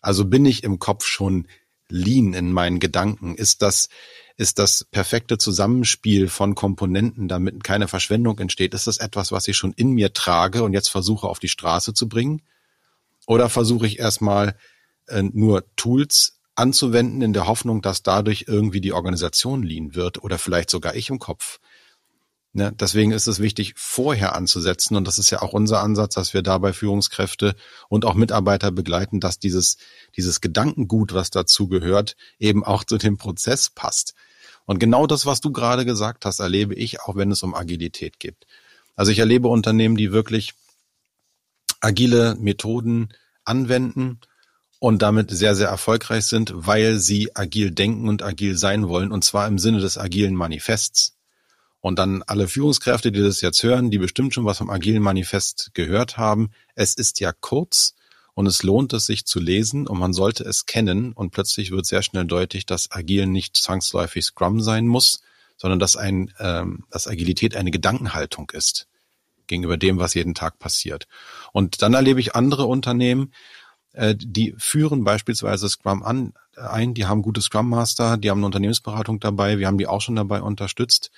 Also 0.00 0.24
bin 0.24 0.44
ich 0.44 0.64
im 0.64 0.78
Kopf 0.78 1.04
schon 1.04 1.46
lean 1.88 2.34
in 2.34 2.52
meinen 2.52 2.80
Gedanken? 2.80 3.34
Ist 3.34 3.62
das, 3.62 3.88
ist 4.36 4.58
das 4.58 4.84
perfekte 4.84 5.38
Zusammenspiel 5.38 6.28
von 6.28 6.54
Komponenten, 6.54 7.28
damit 7.28 7.64
keine 7.64 7.88
Verschwendung 7.88 8.38
entsteht? 8.38 8.74
Ist 8.74 8.86
das 8.86 8.98
etwas, 8.98 9.32
was 9.32 9.48
ich 9.48 9.56
schon 9.56 9.72
in 9.72 9.90
mir 9.90 10.12
trage 10.12 10.62
und 10.62 10.72
jetzt 10.72 10.88
versuche 10.88 11.28
auf 11.28 11.38
die 11.38 11.48
Straße 11.48 11.94
zu 11.94 12.08
bringen? 12.08 12.42
Oder 13.26 13.48
versuche 13.48 13.86
ich 13.86 13.98
erstmal 13.98 14.56
äh, 15.08 15.22
nur 15.22 15.64
Tools 15.76 16.40
anzuwenden 16.54 17.22
in 17.22 17.32
der 17.32 17.46
Hoffnung, 17.46 17.82
dass 17.82 18.02
dadurch 18.02 18.46
irgendwie 18.48 18.80
die 18.80 18.92
Organisation 18.92 19.62
lean 19.62 19.94
wird 19.94 20.22
oder 20.22 20.38
vielleicht 20.38 20.70
sogar 20.70 20.94
ich 20.94 21.10
im 21.10 21.18
Kopf. 21.18 21.60
Ne? 22.56 22.72
Deswegen 22.72 23.12
ist 23.12 23.26
es 23.26 23.38
wichtig, 23.38 23.74
vorher 23.76 24.34
anzusetzen. 24.34 24.96
Und 24.96 25.06
das 25.06 25.18
ist 25.18 25.28
ja 25.28 25.42
auch 25.42 25.52
unser 25.52 25.82
Ansatz, 25.82 26.14
dass 26.14 26.32
wir 26.32 26.40
dabei 26.40 26.72
Führungskräfte 26.72 27.54
und 27.90 28.06
auch 28.06 28.14
Mitarbeiter 28.14 28.72
begleiten, 28.72 29.20
dass 29.20 29.38
dieses, 29.38 29.76
dieses 30.16 30.40
Gedankengut, 30.40 31.12
was 31.12 31.28
dazu 31.28 31.68
gehört, 31.68 32.16
eben 32.38 32.64
auch 32.64 32.82
zu 32.82 32.96
dem 32.96 33.18
Prozess 33.18 33.68
passt. 33.68 34.14
Und 34.64 34.78
genau 34.78 35.06
das, 35.06 35.26
was 35.26 35.42
du 35.42 35.52
gerade 35.52 35.84
gesagt 35.84 36.24
hast, 36.24 36.40
erlebe 36.40 36.74
ich 36.74 37.02
auch, 37.02 37.14
wenn 37.14 37.30
es 37.30 37.42
um 37.42 37.54
Agilität 37.54 38.18
geht. 38.18 38.46
Also 38.94 39.12
ich 39.12 39.18
erlebe 39.18 39.48
Unternehmen, 39.48 39.98
die 39.98 40.10
wirklich 40.10 40.54
agile 41.82 42.36
Methoden 42.36 43.10
anwenden 43.44 44.20
und 44.78 45.02
damit 45.02 45.30
sehr, 45.30 45.54
sehr 45.54 45.68
erfolgreich 45.68 46.24
sind, 46.24 46.52
weil 46.54 47.00
sie 47.00 47.36
agil 47.36 47.70
denken 47.70 48.08
und 48.08 48.22
agil 48.22 48.56
sein 48.56 48.88
wollen, 48.88 49.12
und 49.12 49.24
zwar 49.24 49.46
im 49.46 49.58
Sinne 49.58 49.80
des 49.80 49.98
agilen 49.98 50.34
Manifests. 50.34 51.15
Und 51.86 52.00
dann 52.00 52.24
alle 52.24 52.48
Führungskräfte, 52.48 53.12
die 53.12 53.22
das 53.22 53.40
jetzt 53.42 53.62
hören, 53.62 53.92
die 53.92 53.98
bestimmt 53.98 54.34
schon 54.34 54.44
was 54.44 54.58
vom 54.58 54.70
agilen 54.70 55.04
Manifest 55.04 55.70
gehört 55.72 56.18
haben. 56.18 56.50
Es 56.74 56.94
ist 56.94 57.20
ja 57.20 57.30
kurz 57.30 57.94
und 58.34 58.48
es 58.48 58.64
lohnt 58.64 58.92
es 58.92 59.06
sich 59.06 59.24
zu 59.24 59.38
lesen 59.38 59.86
und 59.86 59.96
man 60.00 60.12
sollte 60.12 60.42
es 60.42 60.66
kennen 60.66 61.12
und 61.12 61.30
plötzlich 61.30 61.70
wird 61.70 61.86
sehr 61.86 62.02
schnell 62.02 62.24
deutlich, 62.24 62.66
dass 62.66 62.90
agil 62.90 63.28
nicht 63.28 63.56
zwangsläufig 63.56 64.24
Scrum 64.24 64.60
sein 64.60 64.88
muss, 64.88 65.22
sondern 65.56 65.78
dass 65.78 65.94
ein, 65.94 66.34
ähm, 66.40 66.86
dass 66.90 67.06
Agilität 67.06 67.54
eine 67.54 67.70
Gedankenhaltung 67.70 68.50
ist 68.52 68.88
gegenüber 69.46 69.76
dem, 69.76 70.00
was 70.00 70.14
jeden 70.14 70.34
Tag 70.34 70.58
passiert. 70.58 71.06
Und 71.52 71.82
dann 71.82 71.94
erlebe 71.94 72.18
ich 72.18 72.34
andere 72.34 72.66
Unternehmen, 72.66 73.32
äh, 73.92 74.16
die 74.18 74.56
führen 74.58 75.04
beispielsweise 75.04 75.68
Scrum 75.68 76.02
an, 76.02 76.32
ein, 76.56 76.94
die 76.94 77.06
haben 77.06 77.22
gute 77.22 77.42
Scrum 77.42 77.68
Master, 77.68 78.16
die 78.16 78.28
haben 78.28 78.38
eine 78.38 78.46
Unternehmensberatung 78.46 79.20
dabei, 79.20 79.60
wir 79.60 79.68
haben 79.68 79.78
die 79.78 79.86
auch 79.86 80.00
schon 80.00 80.16
dabei 80.16 80.42
unterstützt. 80.42 81.12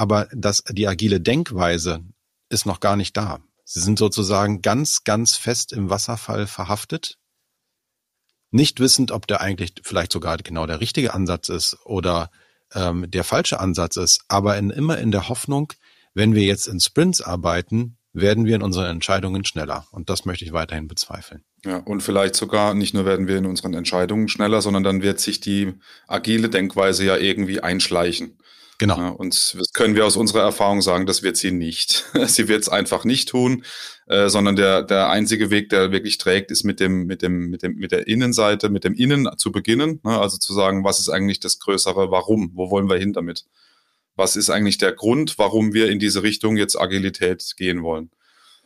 Aber 0.00 0.28
das, 0.32 0.64
die 0.66 0.88
agile 0.88 1.20
Denkweise 1.20 2.02
ist 2.48 2.64
noch 2.64 2.80
gar 2.80 2.96
nicht 2.96 3.18
da. 3.18 3.40
Sie 3.64 3.80
sind 3.80 3.98
sozusagen 3.98 4.62
ganz, 4.62 5.04
ganz 5.04 5.36
fest 5.36 5.74
im 5.74 5.90
Wasserfall 5.90 6.46
verhaftet, 6.46 7.18
nicht 8.50 8.80
wissend, 8.80 9.12
ob 9.12 9.26
der 9.26 9.42
eigentlich 9.42 9.74
vielleicht 9.82 10.10
sogar 10.10 10.38
genau 10.38 10.64
der 10.64 10.80
richtige 10.80 11.12
Ansatz 11.12 11.50
ist 11.50 11.76
oder 11.84 12.30
ähm, 12.72 13.10
der 13.10 13.24
falsche 13.24 13.60
Ansatz 13.60 13.98
ist, 13.98 14.24
aber 14.28 14.56
in, 14.56 14.70
immer 14.70 14.96
in 14.96 15.10
der 15.10 15.28
Hoffnung, 15.28 15.74
wenn 16.14 16.34
wir 16.34 16.44
jetzt 16.44 16.66
in 16.66 16.80
Sprints 16.80 17.20
arbeiten, 17.20 17.98
werden 18.14 18.46
wir 18.46 18.56
in 18.56 18.62
unseren 18.62 18.86
Entscheidungen 18.86 19.44
schneller. 19.44 19.86
Und 19.90 20.08
das 20.08 20.24
möchte 20.24 20.46
ich 20.46 20.54
weiterhin 20.54 20.88
bezweifeln. 20.88 21.44
Ja, 21.62 21.76
und 21.76 22.02
vielleicht 22.02 22.36
sogar 22.36 22.72
nicht 22.72 22.94
nur 22.94 23.04
werden 23.04 23.28
wir 23.28 23.36
in 23.36 23.44
unseren 23.44 23.74
Entscheidungen 23.74 24.28
schneller, 24.28 24.62
sondern 24.62 24.82
dann 24.82 25.02
wird 25.02 25.20
sich 25.20 25.40
die 25.40 25.74
agile 26.08 26.48
Denkweise 26.48 27.04
ja 27.04 27.18
irgendwie 27.18 27.60
einschleichen. 27.60 28.38
Genau. 28.80 29.12
Und 29.12 29.54
das 29.58 29.74
können 29.74 29.94
wir 29.94 30.06
aus 30.06 30.16
unserer 30.16 30.40
Erfahrung 30.40 30.80
sagen, 30.80 31.04
das 31.04 31.22
wird 31.22 31.36
sie 31.36 31.50
nicht. 31.50 32.06
sie 32.26 32.48
wird 32.48 32.62
es 32.62 32.70
einfach 32.70 33.04
nicht 33.04 33.28
tun, 33.28 33.62
äh, 34.06 34.30
sondern 34.30 34.56
der, 34.56 34.82
der 34.82 35.10
einzige 35.10 35.50
Weg, 35.50 35.68
der 35.68 35.92
wirklich 35.92 36.16
trägt, 36.16 36.50
ist 36.50 36.64
mit 36.64 36.80
dem, 36.80 37.04
mit 37.04 37.20
dem, 37.20 37.50
mit 37.50 37.62
dem, 37.62 37.76
mit 37.76 37.92
der 37.92 38.08
Innenseite, 38.08 38.70
mit 38.70 38.84
dem 38.84 38.94
Innen 38.94 39.28
zu 39.36 39.52
beginnen. 39.52 40.00
Ne? 40.02 40.18
Also 40.18 40.38
zu 40.38 40.54
sagen, 40.54 40.82
was 40.82 40.98
ist 40.98 41.10
eigentlich 41.10 41.40
das 41.40 41.58
größere 41.58 42.10
Warum? 42.10 42.52
Wo 42.54 42.70
wollen 42.70 42.88
wir 42.88 42.96
hin 42.96 43.12
damit? 43.12 43.44
Was 44.16 44.34
ist 44.34 44.48
eigentlich 44.48 44.78
der 44.78 44.92
Grund, 44.92 45.36
warum 45.36 45.74
wir 45.74 45.90
in 45.90 45.98
diese 45.98 46.22
Richtung 46.22 46.56
jetzt 46.56 46.80
Agilität 46.80 47.52
gehen 47.58 47.82
wollen? 47.82 48.10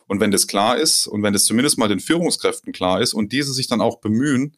Und 0.07 0.21
wenn 0.21 0.31
das 0.31 0.47
klar 0.47 0.79
ist 0.79 1.09
und 1.09 1.25
wenn 1.25 1.33
das 1.33 1.45
zumindest 1.45 1.77
mal 1.77 1.89
den 1.89 1.99
Führungskräften 1.99 2.73
klar 2.73 3.01
ist 3.01 3.15
und 3.15 3.33
diese 3.33 3.53
sich 3.53 3.67
dann 3.67 3.81
auch 3.81 3.99
bemühen, 3.99 4.57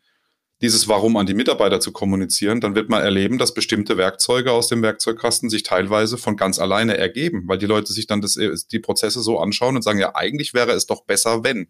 dieses 0.63 0.89
Warum 0.89 1.17
an 1.17 1.27
die 1.27 1.35
Mitarbeiter 1.35 1.81
zu 1.81 1.93
kommunizieren, 1.93 2.61
dann 2.61 2.75
wird 2.75 2.89
man 2.89 3.03
erleben, 3.03 3.37
dass 3.37 3.53
bestimmte 3.53 3.99
Werkzeuge 3.99 4.53
aus 4.53 4.69
dem 4.69 4.83
Werkzeugkasten 4.83 5.51
sich 5.51 5.63
teilweise 5.63 6.17
von 6.17 6.37
ganz 6.37 6.59
alleine 6.59 6.97
ergeben, 6.97 7.45
weil 7.47 7.59
die 7.59 7.67
Leute 7.67 7.93
sich 7.93 8.07
dann 8.07 8.23
das, 8.23 8.35
die 8.35 8.79
Prozesse 8.79 9.21
so 9.21 9.39
anschauen 9.39 9.77
und 9.77 9.83
sagen, 9.83 9.99
ja, 9.99 10.15
eigentlich 10.15 10.55
wäre 10.55 10.73
es 10.73 10.87
doch 10.87 11.05
besser, 11.05 11.45
wenn. 11.45 11.69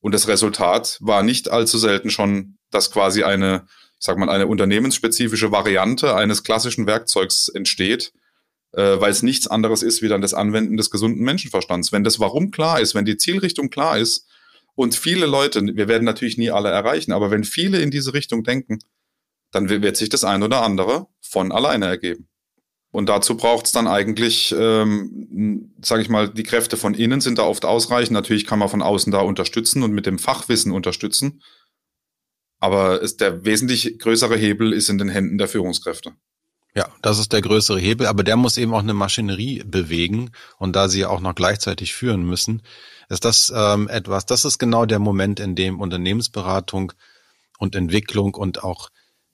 Und 0.00 0.12
das 0.12 0.26
Resultat 0.26 0.98
war 1.00 1.22
nicht 1.22 1.48
allzu 1.48 1.78
selten 1.78 2.10
schon, 2.10 2.58
dass 2.70 2.90
quasi 2.90 3.22
eine, 3.22 3.66
ich 3.98 4.04
sag 4.04 4.18
mal, 4.18 4.28
eine 4.28 4.48
unternehmensspezifische 4.48 5.52
Variante 5.52 6.14
eines 6.16 6.42
klassischen 6.42 6.86
Werkzeugs 6.86 7.48
entsteht, 7.48 8.12
äh, 8.72 9.00
weil 9.00 9.12
es 9.12 9.22
nichts 9.22 9.46
anderes 9.46 9.82
ist 9.82 10.02
wie 10.02 10.08
dann 10.08 10.20
das 10.20 10.34
Anwenden 10.34 10.76
des 10.76 10.90
gesunden 10.90 11.24
Menschenverstands. 11.24 11.92
Wenn 11.92 12.04
das 12.04 12.18
Warum 12.18 12.50
klar 12.50 12.80
ist, 12.80 12.96
wenn 12.96 13.04
die 13.04 13.16
Zielrichtung 13.16 13.70
klar 13.70 13.98
ist 13.98 14.26
und 14.76 14.94
viele 14.94 15.26
Leute, 15.26 15.62
wir 15.74 15.88
werden 15.88 16.04
natürlich 16.04 16.38
nie 16.38 16.50
alle 16.50 16.68
erreichen, 16.68 17.12
aber 17.12 17.30
wenn 17.32 17.42
viele 17.42 17.80
in 17.80 17.90
diese 17.90 18.14
Richtung 18.14 18.44
denken, 18.44 18.78
dann 19.50 19.68
wird 19.68 19.96
sich 19.96 20.10
das 20.10 20.22
ein 20.22 20.42
oder 20.42 20.62
andere 20.62 21.06
von 21.20 21.50
alleine 21.50 21.86
ergeben. 21.86 22.28
Und 22.90 23.08
dazu 23.08 23.36
braucht 23.36 23.66
es 23.66 23.72
dann 23.72 23.88
eigentlich, 23.88 24.54
ähm, 24.56 25.74
sage 25.82 26.02
ich 26.02 26.08
mal, 26.08 26.28
die 26.28 26.42
Kräfte 26.44 26.76
von 26.76 26.94
innen 26.94 27.20
sind 27.20 27.38
da 27.38 27.42
oft 27.42 27.64
ausreichend. 27.64 28.12
Natürlich 28.12 28.46
kann 28.46 28.58
man 28.58 28.68
von 28.68 28.82
außen 28.82 29.12
da 29.12 29.20
unterstützen 29.20 29.82
und 29.82 29.92
mit 29.92 30.06
dem 30.06 30.18
Fachwissen 30.18 30.72
unterstützen. 30.72 31.42
Aber 32.58 33.02
es, 33.02 33.16
der 33.16 33.44
wesentlich 33.44 33.98
größere 33.98 34.36
Hebel 34.36 34.72
ist 34.72 34.88
in 34.88 34.98
den 34.98 35.08
Händen 35.08 35.36
der 35.38 35.48
Führungskräfte. 35.48 36.12
Ja, 36.74 36.88
das 37.02 37.18
ist 37.18 37.32
der 37.32 37.42
größere 37.42 37.80
Hebel, 37.80 38.06
aber 38.06 38.22
der 38.22 38.36
muss 38.36 38.58
eben 38.58 38.74
auch 38.74 38.80
eine 38.80 38.94
Maschinerie 38.94 39.62
bewegen 39.64 40.30
und 40.58 40.76
da 40.76 40.88
sie 40.88 41.06
auch 41.06 41.20
noch 41.20 41.34
gleichzeitig 41.34 41.94
führen 41.94 42.22
müssen, 42.22 42.62
ist 43.08 43.24
das 43.24 43.52
ähm, 43.54 43.88
etwas, 43.88 44.26
das 44.26 44.44
ist 44.44 44.58
genau 44.58 44.86
der 44.86 44.98
Moment, 44.98 45.40
in 45.40 45.54
dem 45.54 45.80
Unternehmensberatung 45.80 46.92
und 47.58 47.74
Entwicklung 47.74 48.34
und 48.34 48.62
auch 48.64 48.90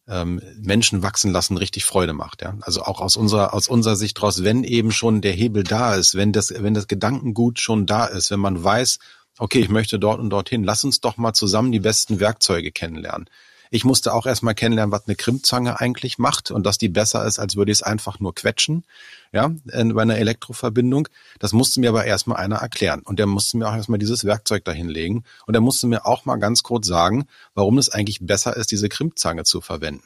ähm, 0.09 0.41
Menschen 0.61 1.03
wachsen 1.03 1.33
lassen 1.33 1.57
richtig 1.57 1.85
Freude 1.85 2.13
macht. 2.13 2.43
Ja? 2.43 2.57
Also 2.61 2.83
auch 2.83 3.01
aus 3.01 3.17
unserer 3.17 3.55
aus 3.55 3.69
unserer 3.69 3.97
Sicht 3.97 4.21
raus, 4.23 4.43
wenn 4.43 4.65
eben 4.65 4.93
schon 4.93 5.21
der 5.21 5.33
Hebel 5.33 5.63
da 5.63 5.95
ist, 5.95 6.15
wenn 6.15 6.33
das 6.33 6.53
wenn 6.57 6.75
das 6.75 6.89
Gedankengut 6.89 7.61
schon 7.61 7.87
da 7.87 8.07
ist, 8.07 8.31
wenn 8.31 8.41
man 8.41 8.63
weiß, 8.63 8.99
okay, 9.39 9.61
ich 9.61 9.69
möchte 9.69 9.99
dort 9.99 10.21
und 10.21 10.31
dorthin, 10.31 10.65
lass 10.65 10.85
uns 10.85 11.01
doch 11.01 11.17
mal 11.17 11.33
zusammen 11.33 11.73
die 11.73 11.81
besten 11.81 12.21
Werkzeuge 12.21 12.73
kennenlernen. 12.73 13.29
Ich 13.75 13.87
musste 13.87 14.13
auch 14.13 14.27
erstmal 14.27 14.55
kennenlernen, 14.55 14.93
was 14.93 15.07
eine 15.07 15.17
Krimmzange 15.17 15.81
eigentlich 15.81 16.19
macht 16.19 16.51
und 16.51 16.67
dass 16.67 16.77
die 16.77 16.91
besser 16.91 17.25
ist, 17.25 17.39
als 17.39 17.57
würde 17.57 17.73
ich 17.73 17.79
es 17.79 17.83
einfach 17.83 18.21
nur 18.21 18.35
quetschen, 18.35 18.85
ja, 19.33 19.51
bei 19.65 20.03
einer 20.03 20.19
Elektroverbindung. 20.19 21.09
Das 21.39 21.55
musste 21.55 21.81
mir 21.81 21.89
aber 21.89 22.05
erstmal 22.05 22.37
einer 22.37 22.57
erklären. 22.57 23.01
Und 23.01 23.19
der 23.19 23.25
musste 23.25 23.57
mir 23.57 23.67
auch 23.67 23.75
erstmal 23.75 23.99
dieses 23.99 24.27
Werkzeug 24.27 24.67
dahinlegen. 24.67 25.25
Und 25.47 25.55
er 25.55 25.63
musste 25.63 25.87
mir 25.87 26.05
auch 26.05 26.27
mal 26.27 26.37
ganz 26.37 26.63
kurz 26.63 26.87
sagen, 26.87 27.25
warum 27.55 27.79
es 27.79 27.89
eigentlich 27.89 28.19
besser 28.21 28.55
ist, 28.55 28.73
diese 28.73 28.91
Krimmzange 28.91 29.45
zu 29.45 29.63
verwenden. 29.63 30.05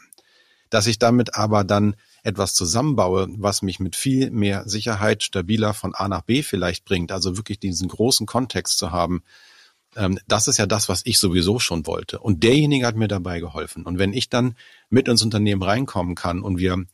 Dass 0.71 0.87
ich 0.87 1.01
damit 1.01 1.35
aber 1.35 1.65
dann 1.65 1.97
etwas 2.23 2.55
zusammenbaue, 2.55 3.27
was 3.37 3.63
mich 3.63 3.81
mit 3.81 3.97
viel 3.97 4.31
mehr 4.31 4.69
Sicherheit 4.69 5.25
stabiler 5.25 5.75
von 5.75 5.93
A 5.93 6.07
nach 6.07 6.23
B 6.23 6.45
vielleicht 6.45 6.85
bringt, 6.85 7.11
also 7.11 7.37
wirklich 7.37 7.59
diesen 7.59 7.89
großen 7.89 8.27
Kontext 8.27 8.79
zu 8.79 8.93
haben, 8.93 9.25
ähm, 9.97 10.19
das 10.29 10.49
ist 10.49 10.59
ja 10.59 10.67
das, 10.67 10.89
was 10.89 11.03
ich 11.05 11.19
sowieso 11.19 11.59
schon 11.59 11.87
wollte. 11.87 12.21
Und 12.21 12.43
derjenige 12.43 12.87
hat 12.87 12.97
mir 12.97 13.09
dabei 13.09 13.41
geholfen. 13.41 13.85
Und 13.85 13.99
wenn 13.99 14.13
ich 14.13 14.29
dann 14.29 14.57
mit 14.89 15.09
ins 15.09 15.23
Unternehmen 15.23 15.63
reinkommen 15.63 16.15
kann 16.15 16.43
und 16.43 16.59
wir 16.59 16.85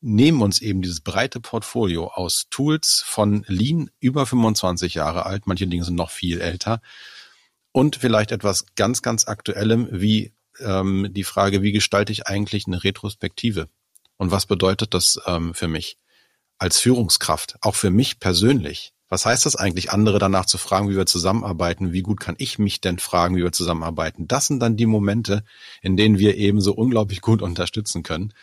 nehmen 0.00 0.42
uns 0.42 0.60
eben 0.60 0.82
dieses 0.82 1.00
breite 1.00 1.40
Portfolio 1.40 2.08
aus 2.08 2.46
Tools 2.50 3.02
von 3.04 3.44
Lean 3.48 3.90
über 4.00 4.26
25 4.26 4.94
Jahre 4.94 5.26
alt, 5.26 5.46
manche 5.46 5.66
Dinge 5.66 5.84
sind 5.84 5.96
noch 5.96 6.10
viel 6.10 6.40
älter, 6.40 6.80
und 7.72 7.96
vielleicht 7.96 8.32
etwas 8.32 8.66
ganz, 8.76 9.02
ganz 9.02 9.28
Aktuellem 9.28 9.88
wie 9.90 10.32
ähm, 10.60 11.08
die 11.10 11.24
Frage, 11.24 11.62
wie 11.62 11.72
gestalte 11.72 12.12
ich 12.12 12.26
eigentlich 12.26 12.66
eine 12.66 12.82
Retrospektive? 12.82 13.68
Und 14.16 14.30
was 14.30 14.46
bedeutet 14.46 14.94
das 14.94 15.20
ähm, 15.26 15.54
für 15.54 15.68
mich 15.68 15.96
als 16.58 16.80
Führungskraft, 16.80 17.56
auch 17.60 17.76
für 17.76 17.90
mich 17.90 18.18
persönlich? 18.18 18.94
Was 19.08 19.24
heißt 19.24 19.46
das 19.46 19.56
eigentlich, 19.56 19.90
andere 19.90 20.18
danach 20.18 20.46
zu 20.46 20.58
fragen, 20.58 20.90
wie 20.90 20.96
wir 20.96 21.06
zusammenarbeiten? 21.06 21.92
Wie 21.92 22.02
gut 22.02 22.20
kann 22.20 22.34
ich 22.38 22.58
mich 22.58 22.80
denn 22.80 22.98
fragen, 22.98 23.36
wie 23.36 23.42
wir 23.42 23.52
zusammenarbeiten? 23.52 24.28
Das 24.28 24.46
sind 24.46 24.60
dann 24.60 24.76
die 24.76 24.86
Momente, 24.86 25.44
in 25.80 25.96
denen 25.96 26.18
wir 26.18 26.36
eben 26.36 26.60
so 26.60 26.74
unglaublich 26.74 27.22
gut 27.22 27.40
unterstützen 27.40 28.02
können 28.02 28.34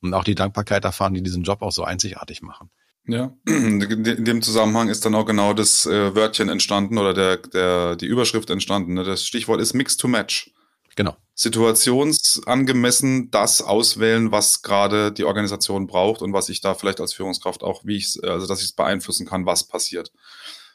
und 0.00 0.14
auch 0.14 0.24
die 0.24 0.36
Dankbarkeit 0.36 0.84
erfahren, 0.84 1.14
die 1.14 1.22
diesen 1.22 1.42
Job 1.42 1.62
auch 1.62 1.72
so 1.72 1.82
einzigartig 1.82 2.42
machen. 2.42 2.70
Ja, 3.06 3.36
in 3.46 4.24
dem 4.24 4.40
Zusammenhang 4.40 4.88
ist 4.88 5.04
dann 5.04 5.14
auch 5.14 5.26
genau 5.26 5.52
das 5.52 5.84
äh, 5.84 6.14
Wörtchen 6.14 6.48
entstanden 6.48 6.96
oder 6.96 7.12
der, 7.12 7.36
der, 7.38 7.96
die 7.96 8.06
Überschrift 8.06 8.50
entstanden. 8.50 8.94
Ne? 8.94 9.04
Das 9.04 9.26
Stichwort 9.26 9.60
ist 9.60 9.74
Mix 9.74 9.96
to 9.96 10.08
Match. 10.08 10.52
Genau. 10.96 11.16
Situationsangemessen 11.34 13.30
das 13.30 13.60
auswählen, 13.60 14.30
was 14.30 14.62
gerade 14.62 15.12
die 15.12 15.24
Organisation 15.24 15.86
braucht 15.86 16.22
und 16.22 16.32
was 16.32 16.48
ich 16.48 16.60
da 16.60 16.74
vielleicht 16.74 17.00
als 17.00 17.12
Führungskraft 17.12 17.62
auch, 17.62 17.84
wie 17.84 17.96
ich 17.96 18.18
also 18.22 18.46
dass 18.46 18.60
ich 18.60 18.66
es 18.66 18.72
beeinflussen 18.72 19.26
kann, 19.26 19.46
was 19.46 19.64
passiert 19.64 20.12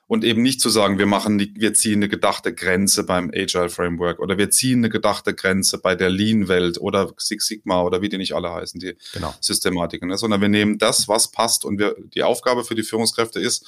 und 0.10 0.24
eben 0.24 0.42
nicht 0.42 0.60
zu 0.60 0.70
sagen, 0.70 0.98
wir 0.98 1.06
machen, 1.06 1.38
die, 1.38 1.54
wir 1.56 1.76
ziehen 1.76 2.00
eine 2.00 2.10
gedachte 2.10 2.52
Grenze 2.52 3.04
beim 3.04 3.30
Agile 3.32 3.70
Framework 3.70 4.20
oder 4.20 4.40
wir 4.40 4.50
ziehen 4.50 4.80
eine 4.80 4.90
gedachte 4.90 5.36
Grenze 5.36 5.78
bei 5.78 5.94
der 5.94 6.10
Lean 6.10 6.48
Welt 6.48 6.82
oder 6.82 7.14
Six 7.18 7.46
Sigma 7.46 7.84
oder 7.84 8.02
wie 8.02 8.10
die 8.10 8.18
nicht 8.18 8.34
alle 8.34 8.52
heißen, 8.52 8.80
die 8.80 8.98
genau. 9.14 9.36
Systematiken, 9.40 10.10
ne? 10.10 10.18
sondern 10.18 10.42
wir 10.42 10.50
nehmen 10.50 10.80
das, 10.80 11.08
was 11.08 11.30
passt 11.30 11.64
und 11.64 11.78
wir, 11.78 11.96
die 12.16 12.24
Aufgabe 12.24 12.66
für 12.66 12.74
die 12.74 12.82
Führungskräfte 12.82 13.40
ist, 13.40 13.68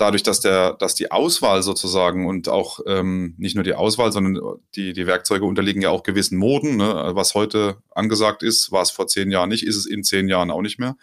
dadurch, 0.00 0.22
dass 0.22 0.40
der, 0.40 0.74
dass 0.74 0.94
die 0.94 1.10
Auswahl 1.10 1.62
sozusagen 1.62 2.26
und 2.26 2.48
auch 2.48 2.80
ähm, 2.86 3.34
nicht 3.36 3.54
nur 3.54 3.64
die 3.64 3.74
Auswahl, 3.74 4.12
sondern 4.12 4.58
die, 4.74 4.92
die 4.92 5.06
Werkzeuge 5.06 5.44
unterliegen 5.44 5.82
ja 5.82 5.90
auch 5.90 6.02
gewissen 6.02 6.38
Moden. 6.38 6.76
Ne? 6.76 7.10
Was 7.14 7.34
heute 7.34 7.76
angesagt 7.94 8.42
ist, 8.42 8.72
war 8.72 8.82
es 8.82 8.90
vor 8.90 9.06
zehn 9.06 9.30
Jahren 9.30 9.50
nicht, 9.50 9.66
ist 9.66 9.76
es 9.76 9.86
in 9.86 10.02
zehn 10.02 10.28
Jahren 10.28 10.50
auch 10.50 10.62
nicht 10.62 10.78
mehr. 10.78 10.96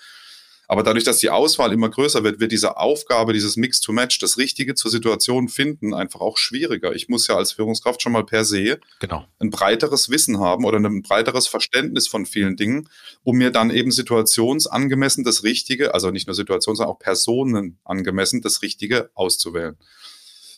Aber 0.67 0.83
dadurch, 0.83 1.05
dass 1.05 1.19
die 1.19 1.29
Auswahl 1.29 1.71
immer 1.71 1.89
größer 1.89 2.23
wird, 2.23 2.41
wird 2.41 2.51
diese 2.51 2.77
Aufgabe, 2.77 3.31
dieses 3.31 3.55
Mix-to-Match, 3.55 4.19
das 4.19 4.37
Richtige 4.37 4.75
zur 4.75 4.91
Situation 4.91 5.47
finden, 5.47 5.93
einfach 5.93 6.19
auch 6.19 6.37
schwieriger. 6.37 6.93
Ich 6.93 7.07
muss 7.07 7.27
ja 7.27 7.37
als 7.37 7.53
Führungskraft 7.53 8.01
schon 8.01 8.11
mal 8.11 8.25
per 8.25 8.43
se 8.43 8.79
genau. 8.99 9.25
ein 9.39 9.49
breiteres 9.49 10.09
Wissen 10.09 10.39
haben 10.39 10.65
oder 10.65 10.77
ein 10.77 11.01
breiteres 11.03 11.47
Verständnis 11.47 12.09
von 12.09 12.25
vielen 12.25 12.57
Dingen, 12.57 12.89
um 13.23 13.37
mir 13.37 13.51
dann 13.51 13.69
eben 13.69 13.91
situationsangemessen 13.91 15.23
das 15.23 15.43
Richtige, 15.43 15.93
also 15.93 16.11
nicht 16.11 16.27
nur 16.27 16.35
situations-, 16.35 16.77
sondern 16.77 16.93
auch 16.93 16.99
personenangemessen 16.99 18.41
das 18.41 18.61
Richtige 18.61 19.09
auszuwählen. 19.13 19.77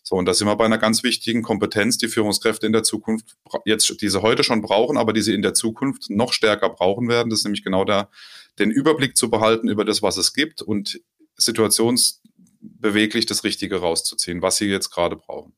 So, 0.10 0.16
und 0.16 0.26
da 0.26 0.34
sind 0.34 0.48
wir 0.48 0.56
bei 0.56 0.66
einer 0.66 0.80
ganz 0.80 1.04
wichtigen 1.04 1.44
Kompetenz, 1.44 2.00
die 2.00 2.08
Führungskräfte 2.08 2.66
in 2.66 2.74
der 2.74 2.82
Zukunft 2.82 3.38
jetzt, 3.66 4.02
diese 4.02 4.24
heute 4.24 4.44
schon 4.44 4.64
brauchen, 4.64 4.98
aber 4.98 5.14
die 5.14 5.22
sie 5.22 5.36
in 5.36 5.44
der 5.44 5.54
Zukunft 5.54 6.10
noch 6.10 6.34
stärker 6.34 6.70
brauchen 6.70 7.10
werden. 7.10 7.30
Das 7.30 7.42
ist 7.42 7.46
nämlich 7.46 7.64
genau 7.64 7.86
der, 7.86 8.10
den 8.60 8.72
Überblick 8.72 9.16
zu 9.18 9.30
behalten 9.30 9.70
über 9.70 9.86
das, 9.86 10.02
was 10.02 10.18
es 10.18 10.34
gibt 10.34 10.62
und 10.62 11.00
situationsbeweglich 11.36 13.26
das 13.26 13.44
Richtige 13.44 13.78
rauszuziehen, 13.78 14.42
was 14.42 14.58
sie 14.58 14.66
jetzt 14.66 14.90
gerade 14.90 15.16
brauchen. 15.16 15.54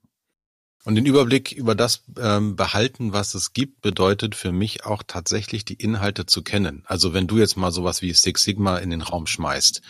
Und 0.84 0.96
den 0.96 1.06
Überblick 1.06 1.52
über 1.52 1.76
das 1.76 2.04
ähm, 2.20 2.56
behalten, 2.56 3.14
was 3.14 3.36
es 3.36 3.54
gibt, 3.54 3.82
bedeutet 3.82 4.34
für 4.34 4.52
mich 4.52 4.84
auch 4.84 5.04
tatsächlich 5.06 5.64
die 5.64 5.76
Inhalte 5.76 6.26
zu 6.26 6.42
kennen. 6.42 6.84
Also 6.88 7.14
wenn 7.14 7.28
du 7.28 7.38
jetzt 7.38 7.56
mal 7.56 7.72
sowas 7.72 8.02
wie 8.02 8.14
Six 8.14 8.42
Sigma 8.44 8.78
in 8.78 8.90
den 8.90 9.02
Raum 9.02 9.28
schmeißt, 9.28 9.82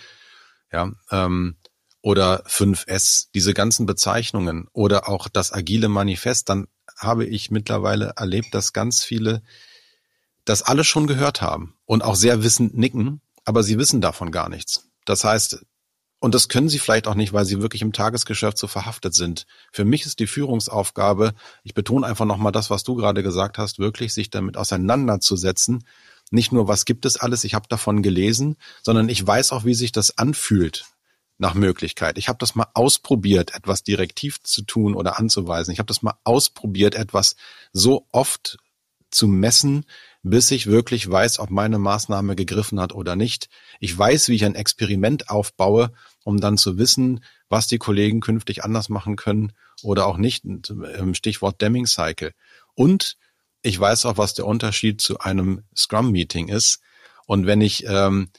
ja, 0.71 0.91
ähm, 1.11 1.55
oder 2.01 2.43
5S, 2.45 3.27
diese 3.33 3.53
ganzen 3.53 3.85
Bezeichnungen 3.85 4.67
oder 4.73 5.07
auch 5.07 5.29
das 5.29 5.53
agile 5.53 5.87
Manifest, 5.87 6.49
dann 6.49 6.67
habe 6.97 7.25
ich 7.25 7.51
mittlerweile 7.51 8.13
erlebt, 8.17 8.53
dass 8.53 8.73
ganz 8.73 9.03
viele 9.03 9.43
das 10.51 10.61
alle 10.61 10.83
schon 10.83 11.07
gehört 11.07 11.41
haben 11.41 11.75
und 11.85 12.03
auch 12.03 12.15
sehr 12.15 12.43
wissend 12.43 12.77
nicken, 12.77 13.21
aber 13.45 13.63
sie 13.63 13.77
wissen 13.77 14.01
davon 14.01 14.31
gar 14.31 14.49
nichts. 14.49 14.89
Das 15.05 15.23
heißt, 15.23 15.65
und 16.19 16.35
das 16.35 16.49
können 16.49 16.69
sie 16.69 16.77
vielleicht 16.77 17.07
auch 17.07 17.15
nicht, 17.15 17.33
weil 17.33 17.45
sie 17.45 17.61
wirklich 17.61 17.81
im 17.81 17.93
Tagesgeschäft 17.93 18.57
so 18.57 18.67
verhaftet 18.67 19.15
sind. 19.15 19.47
Für 19.71 19.85
mich 19.85 20.05
ist 20.05 20.19
die 20.19 20.27
Führungsaufgabe, 20.27 21.33
ich 21.63 21.73
betone 21.73 22.05
einfach 22.05 22.25
nochmal 22.25 22.51
das, 22.51 22.69
was 22.69 22.83
du 22.83 22.95
gerade 22.95 23.23
gesagt 23.23 23.57
hast, 23.57 23.79
wirklich 23.79 24.13
sich 24.13 24.29
damit 24.29 24.57
auseinanderzusetzen. 24.57 25.85
Nicht 26.29 26.51
nur, 26.51 26.67
was 26.67 26.85
gibt 26.85 27.05
es 27.05 27.17
alles, 27.17 27.43
ich 27.43 27.55
habe 27.55 27.67
davon 27.69 28.03
gelesen, 28.03 28.57
sondern 28.83 29.09
ich 29.09 29.25
weiß 29.25 29.53
auch, 29.53 29.65
wie 29.65 29.73
sich 29.73 29.91
das 29.91 30.17
anfühlt 30.17 30.85
nach 31.39 31.55
Möglichkeit. 31.55 32.19
Ich 32.19 32.27
habe 32.27 32.37
das 32.37 32.53
mal 32.53 32.67
ausprobiert, 32.75 33.55
etwas 33.55 33.83
direktiv 33.83 34.43
zu 34.43 34.61
tun 34.61 34.93
oder 34.95 35.17
anzuweisen. 35.17 35.71
Ich 35.71 35.79
habe 35.79 35.87
das 35.87 36.03
mal 36.03 36.19
ausprobiert, 36.23 36.93
etwas 36.93 37.35
so 37.73 38.05
oft 38.11 38.59
zu 39.09 39.27
messen, 39.27 39.85
bis 40.23 40.51
ich 40.51 40.67
wirklich 40.67 41.09
weiß, 41.09 41.39
ob 41.39 41.49
meine 41.49 41.79
Maßnahme 41.79 42.35
gegriffen 42.35 42.79
hat 42.79 42.93
oder 42.93 43.15
nicht. 43.15 43.49
Ich 43.79 43.97
weiß, 43.97 44.29
wie 44.29 44.35
ich 44.35 44.45
ein 44.45 44.55
Experiment 44.55 45.29
aufbaue, 45.29 45.91
um 46.23 46.39
dann 46.39 46.57
zu 46.57 46.77
wissen, 46.77 47.23
was 47.49 47.67
die 47.67 47.79
Kollegen 47.79 48.21
künftig 48.21 48.63
anders 48.63 48.89
machen 48.89 49.15
können 49.15 49.53
oder 49.81 50.05
auch 50.05 50.17
nicht. 50.17 50.45
Ähm, 50.45 51.13
Stichwort 51.15 51.61
Deming 51.61 51.87
Cycle. 51.87 52.33
Und 52.75 53.17
ich 53.63 53.79
weiß 53.79 54.05
auch, 54.05 54.17
was 54.17 54.33
der 54.33 54.45
Unterschied 54.45 55.01
zu 55.01 55.19
einem 55.19 55.63
Scrum-Meeting 55.75 56.47
ist. 56.49 56.81
Und 57.25 57.45
wenn 57.45 57.61
ich 57.61 57.85
ähm, 57.87 58.29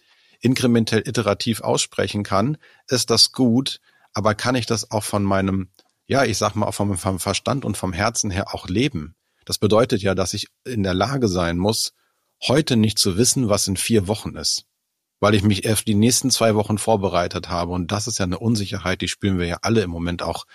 inkrementell 0.41 1.03
iterativ 1.07 1.61
aussprechen 1.63 2.23
kann, 2.23 2.59
ist 2.89 3.11
das 3.11 3.33
gut, 3.33 3.81
aber 4.13 4.35
kann 4.35 4.55
ich 4.55 4.67
das 4.67 4.91
auch 4.91 5.05
von 5.05 5.23
meinem, 5.23 5.71
ja, 6.07 6.25
ich 6.25 6.39
sag 6.39 6.55
mal, 6.55 6.67
auch 6.67 6.75
vom, 6.75 6.99
vom 6.99 7.19
Verstand 7.19 7.65
und 7.65 7.77
vom 7.77 7.93
Herzen 7.93 8.31
her 8.31 8.55
auch 8.55 8.69
leben? 8.69 9.15
Das 9.45 9.59
bedeutet 9.59 10.03
ja, 10.03 10.15
dass 10.15 10.35
ich 10.35 10.49
in 10.65 10.83
der 10.83 10.95
Lage 10.95 11.29
sein 11.29 11.59
muss, 11.59 11.93
heute 12.43 12.77
nicht 12.77 12.99
zu 12.99 13.17
wissen, 13.17 13.49
was 13.49 13.67
in 13.67 13.77
vier 13.77 14.09
Wochen 14.09 14.37
ist. 14.37 14.65
Weil 15.21 15.35
ich 15.35 15.43
mich 15.43 15.65
erst 15.65 15.87
die 15.87 15.95
nächsten 15.95 16.31
zwei 16.31 16.55
Wochen 16.55 16.79
vorbereitet 16.79 17.49
habe. 17.49 17.73
Und 17.73 17.93
das 17.93 18.07
ist 18.07 18.19
ja 18.19 18.25
eine 18.25 18.39
Unsicherheit, 18.39 19.01
die 19.01 19.09
spüren 19.09 19.39
wir 19.39 19.47
ja 19.47 19.59
alle 19.63 19.83
im 19.83 19.91
Moment 19.91 20.23
auch 20.23 20.47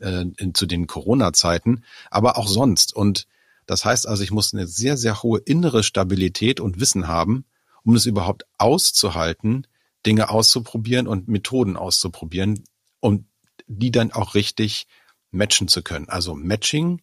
äh, 0.00 0.24
in, 0.36 0.54
zu 0.54 0.66
den 0.66 0.86
Corona-Zeiten, 0.86 1.84
aber 2.10 2.36
auch 2.36 2.48
sonst. 2.48 2.94
Und 2.94 3.26
das 3.66 3.84
heißt 3.84 4.08
also, 4.08 4.22
ich 4.22 4.30
muss 4.30 4.54
eine 4.54 4.66
sehr, 4.66 4.96
sehr 4.96 5.22
hohe 5.22 5.40
innere 5.40 5.82
Stabilität 5.82 6.58
und 6.58 6.80
Wissen 6.80 7.06
haben, 7.06 7.44
um 7.84 7.94
es 7.94 8.06
überhaupt 8.06 8.44
auszuhalten, 8.56 9.66
Dinge 10.04 10.30
auszuprobieren 10.30 11.06
und 11.06 11.28
Methoden 11.28 11.76
auszuprobieren, 11.76 12.64
um 13.00 13.26
die 13.66 13.90
dann 13.90 14.12
auch 14.12 14.34
richtig 14.34 14.86
matchen 15.30 15.68
zu 15.68 15.82
können. 15.82 16.08
Also 16.08 16.34
Matching 16.34 17.02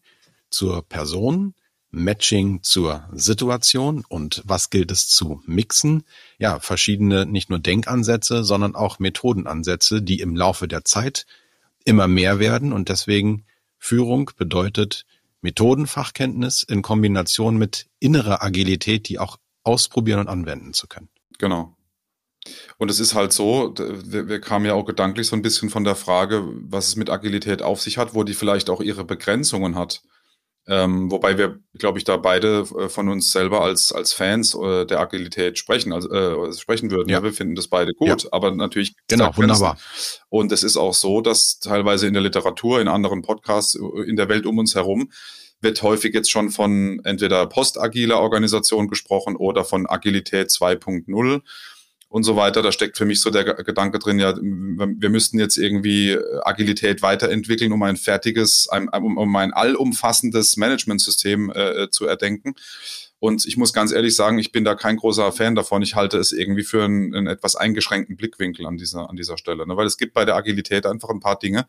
zur 0.49 0.87
Person, 0.87 1.53
Matching 1.91 2.61
zur 2.61 3.07
Situation 3.13 4.03
und 4.07 4.41
was 4.45 4.69
gilt 4.69 4.91
es 4.91 5.07
zu 5.07 5.41
mixen? 5.45 6.03
Ja, 6.37 6.59
verschiedene 6.59 7.25
nicht 7.25 7.49
nur 7.49 7.59
Denkansätze, 7.59 8.43
sondern 8.43 8.75
auch 8.75 8.99
Methodenansätze, 8.99 10.01
die 10.01 10.19
im 10.19 10.35
Laufe 10.35 10.67
der 10.67 10.83
Zeit 10.83 11.25
immer 11.85 12.07
mehr 12.07 12.39
werden 12.39 12.73
und 12.73 12.89
deswegen 12.89 13.45
Führung 13.77 14.31
bedeutet 14.35 15.05
Methodenfachkenntnis 15.41 16.63
in 16.63 16.81
Kombination 16.81 17.57
mit 17.57 17.87
innerer 17.99 18.43
Agilität, 18.43 19.07
die 19.07 19.19
auch 19.19 19.37
ausprobieren 19.63 20.19
und 20.19 20.27
anwenden 20.27 20.73
zu 20.73 20.87
können. 20.87 21.09
Genau. 21.37 21.75
Und 22.77 22.91
es 22.91 22.99
ist 22.99 23.15
halt 23.15 23.31
so, 23.33 23.73
wir, 23.77 24.27
wir 24.27 24.39
kamen 24.41 24.65
ja 24.65 24.73
auch 24.73 24.85
gedanklich 24.85 25.27
so 25.27 25.35
ein 25.35 25.41
bisschen 25.41 25.69
von 25.69 25.83
der 25.83 25.95
Frage, 25.95 26.43
was 26.61 26.89
es 26.89 26.95
mit 26.95 27.09
Agilität 27.09 27.61
auf 27.61 27.81
sich 27.81 27.97
hat, 27.97 28.13
wo 28.13 28.23
die 28.23 28.33
vielleicht 28.33 28.69
auch 28.69 28.81
ihre 28.81 29.03
Begrenzungen 29.03 29.75
hat. 29.75 30.03
Ähm, 30.67 31.11
wobei 31.11 31.37
wir, 31.37 31.59
glaube 31.77 31.99
ich, 31.99 32.05
da 32.05 32.17
beide 32.17 32.65
äh, 32.77 32.89
von 32.89 33.07
uns 33.09 33.31
selber 33.31 33.61
als, 33.61 33.91
als 33.91 34.13
Fans 34.13 34.55
äh, 34.55 34.85
der 34.85 34.99
Agilität 34.99 35.59
sprechen, 35.59 35.93
also 35.93 36.09
äh, 36.09 36.53
sprechen 36.53 36.89
würden. 36.89 37.09
Ja. 37.09 37.19
ja. 37.19 37.23
wir 37.23 37.33
finden 37.33 37.55
das 37.55 37.67
beide 37.67 37.93
gut, 37.93 38.23
ja. 38.23 38.29
aber 38.31 38.51
natürlich. 38.51 38.95
Genau, 39.07 39.35
wunderbar. 39.37 39.77
Und 40.29 40.51
es 40.51 40.63
ist 40.63 40.77
auch 40.77 40.95
so, 40.95 41.21
dass 41.21 41.59
teilweise 41.59 42.07
in 42.07 42.13
der 42.13 42.23
Literatur, 42.23 42.81
in 42.81 42.87
anderen 42.87 43.21
Podcasts, 43.21 43.75
äh, 43.75 44.09
in 44.09 44.15
der 44.15 44.27
Welt 44.27 44.47
um 44.47 44.57
uns 44.57 44.73
herum, 44.73 45.11
wird 45.61 45.81
häufig 45.83 46.13
jetzt 46.13 46.31
schon 46.31 46.49
von 46.49 46.99
entweder 47.03 47.45
postagiler 47.45 48.19
Organisation 48.19 48.87
gesprochen 48.87 49.35
oder 49.35 49.63
von 49.63 49.87
Agilität 49.87 50.49
2.0 50.49 51.41
und 52.15 52.23
so 52.23 52.37
weiter. 52.37 52.61
Da 52.61 52.71
steckt 52.71 52.97
für 52.97 53.03
mich 53.03 53.19
so 53.19 53.29
der 53.29 53.43
Gedanke 53.43 53.99
drin, 53.99 54.19
ja, 54.19 54.33
wir 54.37 55.09
müssten 55.09 55.37
jetzt 55.37 55.57
irgendwie 55.57 56.17
Agilität 56.43 57.01
weiterentwickeln, 57.01 57.73
um 57.73 57.83
ein 57.83 57.97
fertiges, 57.97 58.69
um, 58.93 59.35
ein 59.35 59.51
allumfassendes 59.51 60.55
Managementsystem 60.55 61.51
äh, 61.53 61.89
zu 61.89 62.05
erdenken. 62.05 62.55
Und 63.19 63.45
ich 63.45 63.57
muss 63.57 63.73
ganz 63.73 63.91
ehrlich 63.91 64.15
sagen, 64.15 64.39
ich 64.39 64.53
bin 64.53 64.63
da 64.63 64.75
kein 64.75 64.95
großer 64.95 65.29
Fan 65.33 65.55
davon. 65.55 65.81
Ich 65.81 65.95
halte 65.95 66.17
es 66.17 66.31
irgendwie 66.31 66.63
für 66.63 66.85
einen, 66.85 67.13
einen 67.13 67.27
etwas 67.27 67.57
eingeschränkten 67.57 68.15
Blickwinkel 68.15 68.65
an 68.65 68.77
dieser, 68.77 69.09
an 69.09 69.17
dieser 69.17 69.37
Stelle. 69.37 69.67
Ne? 69.67 69.75
Weil 69.75 69.85
es 69.85 69.97
gibt 69.97 70.13
bei 70.13 70.23
der 70.23 70.37
Agilität 70.37 70.85
einfach 70.85 71.09
ein 71.09 71.19
paar 71.19 71.37
Dinge, 71.37 71.67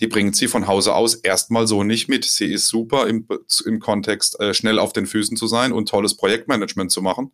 die 0.00 0.06
bringt 0.06 0.36
sie 0.36 0.48
von 0.48 0.68
Hause 0.68 0.94
aus 0.94 1.16
erstmal 1.16 1.66
so 1.66 1.84
nicht 1.84 2.08
mit. 2.08 2.24
Sie 2.24 2.50
ist 2.50 2.68
super 2.68 3.08
im, 3.08 3.28
im 3.66 3.78
Kontext, 3.80 4.40
äh, 4.40 4.54
schnell 4.54 4.78
auf 4.78 4.94
den 4.94 5.04
Füßen 5.04 5.36
zu 5.36 5.46
sein 5.46 5.72
und 5.72 5.90
tolles 5.90 6.16
Projektmanagement 6.16 6.90
zu 6.90 7.02
machen 7.02 7.32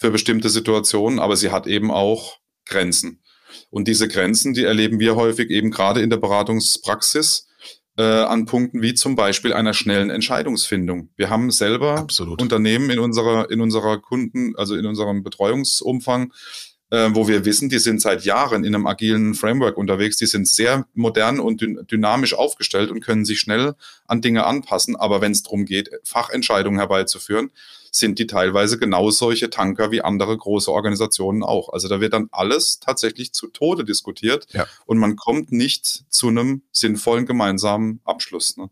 für 0.00 0.10
bestimmte 0.10 0.48
Situationen, 0.48 1.18
aber 1.18 1.36
sie 1.36 1.50
hat 1.50 1.66
eben 1.66 1.90
auch 1.90 2.38
Grenzen. 2.64 3.20
Und 3.68 3.86
diese 3.86 4.08
Grenzen, 4.08 4.54
die 4.54 4.64
erleben 4.64 4.98
wir 4.98 5.14
häufig 5.14 5.50
eben 5.50 5.70
gerade 5.70 6.00
in 6.00 6.08
der 6.08 6.16
Beratungspraxis 6.16 7.46
äh, 7.98 8.02
an 8.02 8.46
Punkten 8.46 8.80
wie 8.80 8.94
zum 8.94 9.14
Beispiel 9.14 9.52
einer 9.52 9.74
schnellen 9.74 10.08
Entscheidungsfindung. 10.08 11.10
Wir 11.16 11.28
haben 11.28 11.50
selber 11.50 11.98
Absolut. 11.98 12.40
Unternehmen 12.40 12.88
in 12.88 12.98
unserer, 12.98 13.50
in 13.50 13.60
unserer 13.60 13.98
Kunden, 13.98 14.54
also 14.56 14.74
in 14.74 14.86
unserem 14.86 15.22
Betreuungsumfang, 15.22 16.32
äh, 16.88 17.10
wo 17.12 17.28
wir 17.28 17.44
wissen, 17.44 17.68
die 17.68 17.78
sind 17.78 18.00
seit 18.00 18.24
Jahren 18.24 18.64
in 18.64 18.74
einem 18.74 18.86
agilen 18.86 19.34
Framework 19.34 19.76
unterwegs, 19.76 20.16
die 20.16 20.26
sind 20.26 20.48
sehr 20.48 20.86
modern 20.94 21.40
und 21.40 21.60
dynamisch 21.90 22.32
aufgestellt 22.32 22.90
und 22.90 23.00
können 23.00 23.26
sich 23.26 23.40
schnell 23.40 23.74
an 24.06 24.22
Dinge 24.22 24.46
anpassen. 24.46 24.96
Aber 24.96 25.20
wenn 25.20 25.32
es 25.32 25.42
darum 25.42 25.66
geht, 25.66 25.90
Fachentscheidungen 26.04 26.78
herbeizuführen, 26.78 27.50
sind 27.90 28.18
die 28.18 28.26
teilweise 28.26 28.78
genau 28.78 29.10
solche 29.10 29.50
Tanker 29.50 29.90
wie 29.90 30.02
andere 30.02 30.36
große 30.36 30.70
Organisationen 30.70 31.42
auch. 31.42 31.72
Also 31.72 31.88
da 31.88 32.00
wird 32.00 32.12
dann 32.12 32.28
alles 32.32 32.80
tatsächlich 32.80 33.32
zu 33.32 33.48
Tode 33.48 33.84
diskutiert 33.84 34.46
ja. 34.52 34.66
und 34.86 34.98
man 34.98 35.16
kommt 35.16 35.52
nicht 35.52 36.04
zu 36.08 36.28
einem 36.28 36.62
sinnvollen 36.72 37.26
gemeinsamen 37.26 38.00
Abschluss. 38.04 38.56
Ne? 38.56 38.70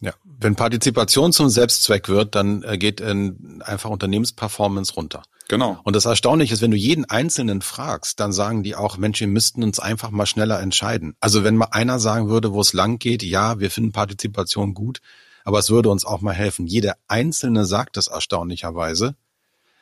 Ja, 0.00 0.12
wenn 0.24 0.54
Partizipation 0.54 1.32
zum 1.32 1.48
Selbstzweck 1.48 2.08
wird, 2.08 2.34
dann 2.34 2.62
äh, 2.62 2.78
geht 2.78 3.02
einfach 3.02 3.90
Unternehmensperformance 3.90 4.94
runter. 4.94 5.22
Genau. 5.48 5.80
Und 5.82 5.96
das 5.96 6.04
Erstaunliche 6.04 6.54
ist, 6.54 6.60
wenn 6.60 6.70
du 6.70 6.76
jeden 6.76 7.06
Einzelnen 7.06 7.62
fragst, 7.62 8.20
dann 8.20 8.32
sagen 8.32 8.62
die 8.62 8.76
auch, 8.76 8.98
Mensch, 8.98 9.18
wir 9.20 9.26
müssten 9.26 9.64
uns 9.64 9.80
einfach 9.80 10.10
mal 10.10 10.26
schneller 10.26 10.60
entscheiden. 10.60 11.16
Also 11.20 11.42
wenn 11.42 11.56
mal 11.56 11.68
einer 11.72 11.98
sagen 11.98 12.28
würde, 12.28 12.52
wo 12.52 12.60
es 12.60 12.74
lang 12.74 12.98
geht, 12.98 13.22
ja, 13.22 13.58
wir 13.58 13.70
finden 13.70 13.92
Partizipation 13.92 14.74
gut, 14.74 15.00
aber 15.48 15.60
es 15.60 15.70
würde 15.70 15.88
uns 15.88 16.04
auch 16.04 16.20
mal 16.20 16.34
helfen. 16.34 16.66
Jeder 16.66 16.98
Einzelne 17.06 17.64
sagt 17.64 17.96
das 17.96 18.08
erstaunlicherweise, 18.08 19.16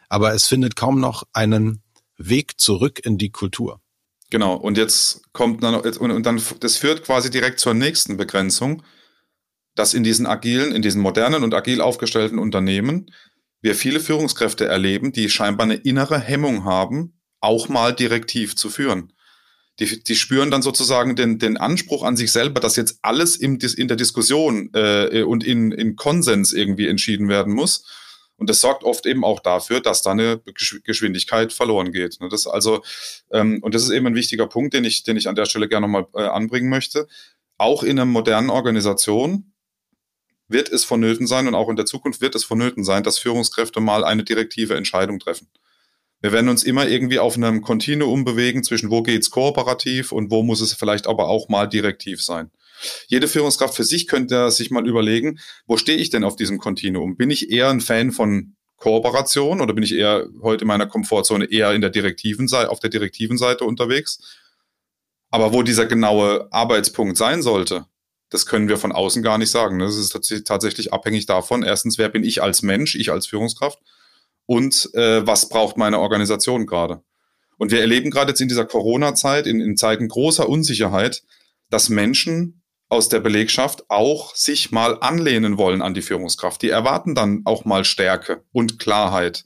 aber 0.08 0.32
es 0.32 0.46
findet 0.46 0.76
kaum 0.76 1.00
noch 1.00 1.24
einen 1.32 1.82
Weg 2.16 2.60
zurück 2.60 3.00
in 3.04 3.18
die 3.18 3.30
Kultur. 3.30 3.80
Genau. 4.30 4.54
Und 4.54 4.78
jetzt 4.78 5.22
kommt 5.32 5.64
dann, 5.64 5.74
und 5.74 6.22
dann, 6.24 6.40
das 6.60 6.76
führt 6.76 7.02
quasi 7.02 7.32
direkt 7.32 7.58
zur 7.58 7.74
nächsten 7.74 8.16
Begrenzung, 8.16 8.84
dass 9.74 9.92
in 9.92 10.04
diesen 10.04 10.26
agilen, 10.26 10.72
in 10.72 10.82
diesen 10.82 11.02
modernen 11.02 11.42
und 11.42 11.52
agil 11.52 11.80
aufgestellten 11.80 12.38
Unternehmen 12.38 13.10
wir 13.60 13.74
viele 13.74 13.98
Führungskräfte 13.98 14.66
erleben, 14.66 15.10
die 15.10 15.28
scheinbar 15.28 15.64
eine 15.64 15.74
innere 15.74 16.20
Hemmung 16.20 16.62
haben, 16.62 17.18
auch 17.40 17.68
mal 17.68 17.92
direktiv 17.92 18.54
zu 18.54 18.70
führen. 18.70 19.12
Die, 19.78 20.02
die 20.02 20.16
spüren 20.16 20.50
dann 20.50 20.62
sozusagen 20.62 21.16
den, 21.16 21.38
den 21.38 21.58
Anspruch 21.58 22.02
an 22.02 22.16
sich 22.16 22.32
selber, 22.32 22.60
dass 22.60 22.76
jetzt 22.76 22.98
alles 23.02 23.36
im, 23.36 23.58
in 23.58 23.88
der 23.88 23.96
Diskussion 23.96 24.70
äh, 24.72 25.22
und 25.22 25.44
in, 25.44 25.70
in 25.70 25.96
Konsens 25.96 26.52
irgendwie 26.52 26.88
entschieden 26.88 27.28
werden 27.28 27.52
muss. 27.52 27.84
Und 28.38 28.50
das 28.50 28.60
sorgt 28.60 28.84
oft 28.84 29.06
eben 29.06 29.24
auch 29.24 29.40
dafür, 29.40 29.80
dass 29.80 30.02
da 30.02 30.10
eine 30.12 30.40
Geschwindigkeit 30.84 31.52
verloren 31.52 31.92
geht. 31.92 32.20
Ne, 32.20 32.28
das 32.28 32.46
also, 32.46 32.82
ähm, 33.32 33.60
und 33.62 33.74
das 33.74 33.82
ist 33.82 33.90
eben 33.90 34.06
ein 34.06 34.14
wichtiger 34.14 34.46
Punkt, 34.46 34.74
den 34.74 34.84
ich, 34.84 35.04
den 35.04 35.16
ich 35.16 35.28
an 35.28 35.36
der 35.36 35.46
Stelle 35.46 35.68
gerne 35.68 35.86
nochmal 35.86 36.06
äh, 36.14 36.28
anbringen 36.28 36.68
möchte. 36.68 37.08
Auch 37.58 37.82
in 37.82 37.98
einer 37.98 38.04
modernen 38.04 38.50
Organisation 38.50 39.52
wird 40.48 40.68
es 40.70 40.84
vonnöten 40.84 41.26
sein 41.26 41.48
und 41.48 41.54
auch 41.54 41.68
in 41.68 41.76
der 41.76 41.86
Zukunft 41.86 42.20
wird 42.20 42.34
es 42.34 42.44
vonnöten 42.44 42.84
sein, 42.84 43.02
dass 43.02 43.18
Führungskräfte 43.18 43.80
mal 43.80 44.04
eine 44.04 44.22
direktive 44.22 44.76
Entscheidung 44.76 45.18
treffen. 45.18 45.48
Wir 46.26 46.32
werden 46.32 46.48
uns 46.48 46.64
immer 46.64 46.88
irgendwie 46.88 47.20
auf 47.20 47.36
einem 47.36 47.62
Kontinuum 47.62 48.24
bewegen 48.24 48.64
zwischen 48.64 48.90
wo 48.90 49.00
geht's 49.00 49.30
kooperativ 49.30 50.10
und 50.10 50.28
wo 50.28 50.42
muss 50.42 50.60
es 50.60 50.74
vielleicht 50.74 51.06
aber 51.06 51.28
auch 51.28 51.48
mal 51.48 51.68
direktiv 51.68 52.20
sein. 52.20 52.50
Jede 53.06 53.28
Führungskraft 53.28 53.76
für 53.76 53.84
sich 53.84 54.08
könnte 54.08 54.50
sich 54.50 54.72
mal 54.72 54.88
überlegen, 54.88 55.38
wo 55.68 55.76
stehe 55.76 55.96
ich 55.96 56.10
denn 56.10 56.24
auf 56.24 56.34
diesem 56.34 56.58
Kontinuum? 56.58 57.16
Bin 57.16 57.30
ich 57.30 57.52
eher 57.52 57.68
ein 57.70 57.80
Fan 57.80 58.10
von 58.10 58.56
Kooperation 58.76 59.60
oder 59.60 59.72
bin 59.72 59.84
ich 59.84 59.94
eher 59.94 60.26
heute 60.42 60.62
in 60.62 60.66
meiner 60.66 60.88
Komfortzone 60.88 61.44
eher 61.44 61.72
in 61.74 61.80
der 61.80 61.90
direktiven 61.90 62.48
Seite, 62.48 62.70
auf 62.70 62.80
der 62.80 62.90
direktiven 62.90 63.38
Seite 63.38 63.62
unterwegs? 63.62 64.18
Aber 65.30 65.52
wo 65.52 65.62
dieser 65.62 65.86
genaue 65.86 66.52
Arbeitspunkt 66.52 67.16
sein 67.16 67.40
sollte, 67.40 67.86
das 68.30 68.46
können 68.46 68.68
wir 68.68 68.78
von 68.78 68.90
außen 68.90 69.22
gar 69.22 69.38
nicht 69.38 69.52
sagen. 69.52 69.78
Das 69.78 69.96
ist 69.96 70.44
tatsächlich 70.44 70.92
abhängig 70.92 71.26
davon, 71.26 71.62
erstens, 71.62 71.98
wer 71.98 72.08
bin 72.08 72.24
ich 72.24 72.42
als 72.42 72.62
Mensch, 72.62 72.96
ich 72.96 73.12
als 73.12 73.28
Führungskraft 73.28 73.78
und 74.46 74.90
äh, 74.94 75.26
was 75.26 75.48
braucht 75.48 75.76
meine 75.76 75.98
Organisation 75.98 76.66
gerade. 76.66 77.02
Und 77.58 77.70
wir 77.70 77.80
erleben 77.80 78.10
gerade 78.10 78.30
jetzt 78.30 78.40
in 78.40 78.48
dieser 78.48 78.66
Corona-Zeit, 78.66 79.46
in, 79.46 79.60
in 79.60 79.76
Zeiten 79.76 80.08
großer 80.08 80.48
Unsicherheit, 80.48 81.22
dass 81.70 81.88
Menschen 81.88 82.62
aus 82.88 83.08
der 83.08 83.20
Belegschaft 83.20 83.84
auch 83.88 84.34
sich 84.34 84.70
mal 84.70 84.98
anlehnen 85.00 85.58
wollen 85.58 85.82
an 85.82 85.94
die 85.94 86.02
Führungskraft. 86.02 86.62
Die 86.62 86.68
erwarten 86.68 87.14
dann 87.14 87.42
auch 87.44 87.64
mal 87.64 87.84
Stärke 87.84 88.44
und 88.52 88.78
Klarheit 88.78 89.44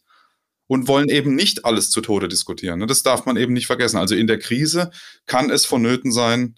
und 0.67 0.89
wollen 0.89 1.09
eben 1.09 1.35
nicht 1.35 1.65
alles 1.65 1.91
zu 1.91 2.03
Tode 2.03 2.29
diskutieren. 2.29 2.87
Das 2.87 3.03
darf 3.03 3.25
man 3.25 3.37
eben 3.37 3.55
nicht 3.55 3.67
vergessen. 3.67 3.97
Also 3.97 4.15
in 4.15 4.27
der 4.27 4.39
Krise 4.39 4.91
kann 5.27 5.51
es 5.51 5.65
vonnöten 5.65 6.13
sein, 6.13 6.57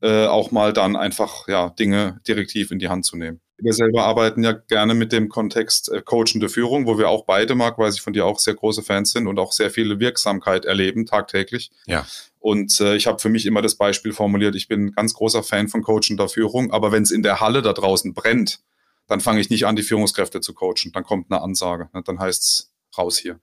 äh, 0.00 0.26
auch 0.26 0.50
mal 0.50 0.72
dann 0.72 0.96
einfach 0.96 1.46
ja 1.48 1.70
Dinge 1.70 2.20
direktiv 2.26 2.70
in 2.70 2.78
die 2.78 2.88
Hand 2.88 3.04
zu 3.04 3.16
nehmen. 3.16 3.41
Wir 3.58 3.72
selber 3.72 4.04
arbeiten 4.04 4.42
ja 4.42 4.52
gerne 4.52 4.94
mit 4.94 5.12
dem 5.12 5.28
Kontext 5.28 5.90
äh, 5.90 6.02
coachende 6.02 6.48
Führung, 6.48 6.86
wo 6.86 6.98
wir 6.98 7.08
auch 7.08 7.24
beide, 7.26 7.54
Marc, 7.54 7.78
weiß 7.78 7.94
ich 7.94 8.00
von 8.02 8.12
dir 8.12 8.26
auch 8.26 8.38
sehr 8.38 8.54
große 8.54 8.82
Fans 8.82 9.12
sind 9.12 9.26
und 9.26 9.38
auch 9.38 9.52
sehr 9.52 9.70
viele 9.70 10.00
Wirksamkeit 10.00 10.64
erleben 10.64 11.06
tagtäglich. 11.06 11.70
Ja. 11.86 12.06
Und 12.40 12.80
äh, 12.80 12.96
ich 12.96 13.06
habe 13.06 13.20
für 13.20 13.28
mich 13.28 13.46
immer 13.46 13.62
das 13.62 13.76
Beispiel 13.76 14.12
formuliert, 14.12 14.56
ich 14.56 14.66
bin 14.66 14.86
ein 14.86 14.92
ganz 14.92 15.14
großer 15.14 15.44
Fan 15.44 15.68
von 15.68 15.82
coachender 15.82 16.28
Führung, 16.28 16.72
aber 16.72 16.90
wenn 16.90 17.04
es 17.04 17.12
in 17.12 17.22
der 17.22 17.40
Halle 17.40 17.62
da 17.62 17.72
draußen 17.72 18.14
brennt, 18.14 18.60
dann 19.06 19.20
fange 19.20 19.40
ich 19.40 19.50
nicht 19.50 19.66
an, 19.66 19.76
die 19.76 19.82
Führungskräfte 19.82 20.40
zu 20.40 20.54
coachen. 20.54 20.90
Dann 20.92 21.04
kommt 21.04 21.30
eine 21.30 21.42
Ansage. 21.42 21.88
Ne? 21.92 22.02
Dann 22.04 22.18
heißt 22.18 22.42
es 22.42 22.72
raus 22.96 23.18
hier. 23.18 23.38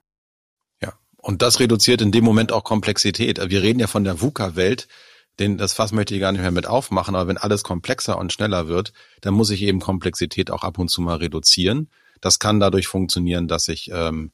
Ja, 0.81 0.93
und 1.17 1.41
das 1.41 1.59
reduziert 1.59 2.01
in 2.01 2.11
dem 2.11 2.23
Moment 2.23 2.51
auch 2.51 2.63
Komplexität. 2.63 3.39
Wir 3.49 3.61
reden 3.61 3.79
ja 3.79 3.87
von 3.87 4.03
der 4.03 4.21
VUCA-Welt 4.21 4.87
den, 5.39 5.57
das 5.57 5.73
Fass 5.73 5.91
möchte 5.91 6.13
ich 6.13 6.21
gar 6.21 6.31
nicht 6.31 6.41
mehr 6.41 6.51
mit 6.51 6.67
aufmachen, 6.67 7.15
aber 7.15 7.27
wenn 7.27 7.37
alles 7.37 7.63
komplexer 7.63 8.17
und 8.17 8.33
schneller 8.33 8.67
wird, 8.67 8.93
dann 9.21 9.33
muss 9.33 9.49
ich 9.49 9.61
eben 9.61 9.79
Komplexität 9.79 10.51
auch 10.51 10.63
ab 10.63 10.77
und 10.77 10.89
zu 10.89 11.01
mal 11.01 11.17
reduzieren. 11.17 11.89
Das 12.21 12.39
kann 12.39 12.59
dadurch 12.59 12.87
funktionieren, 12.87 13.47
dass 13.47 13.67
ich 13.67 13.89
ähm, 13.93 14.31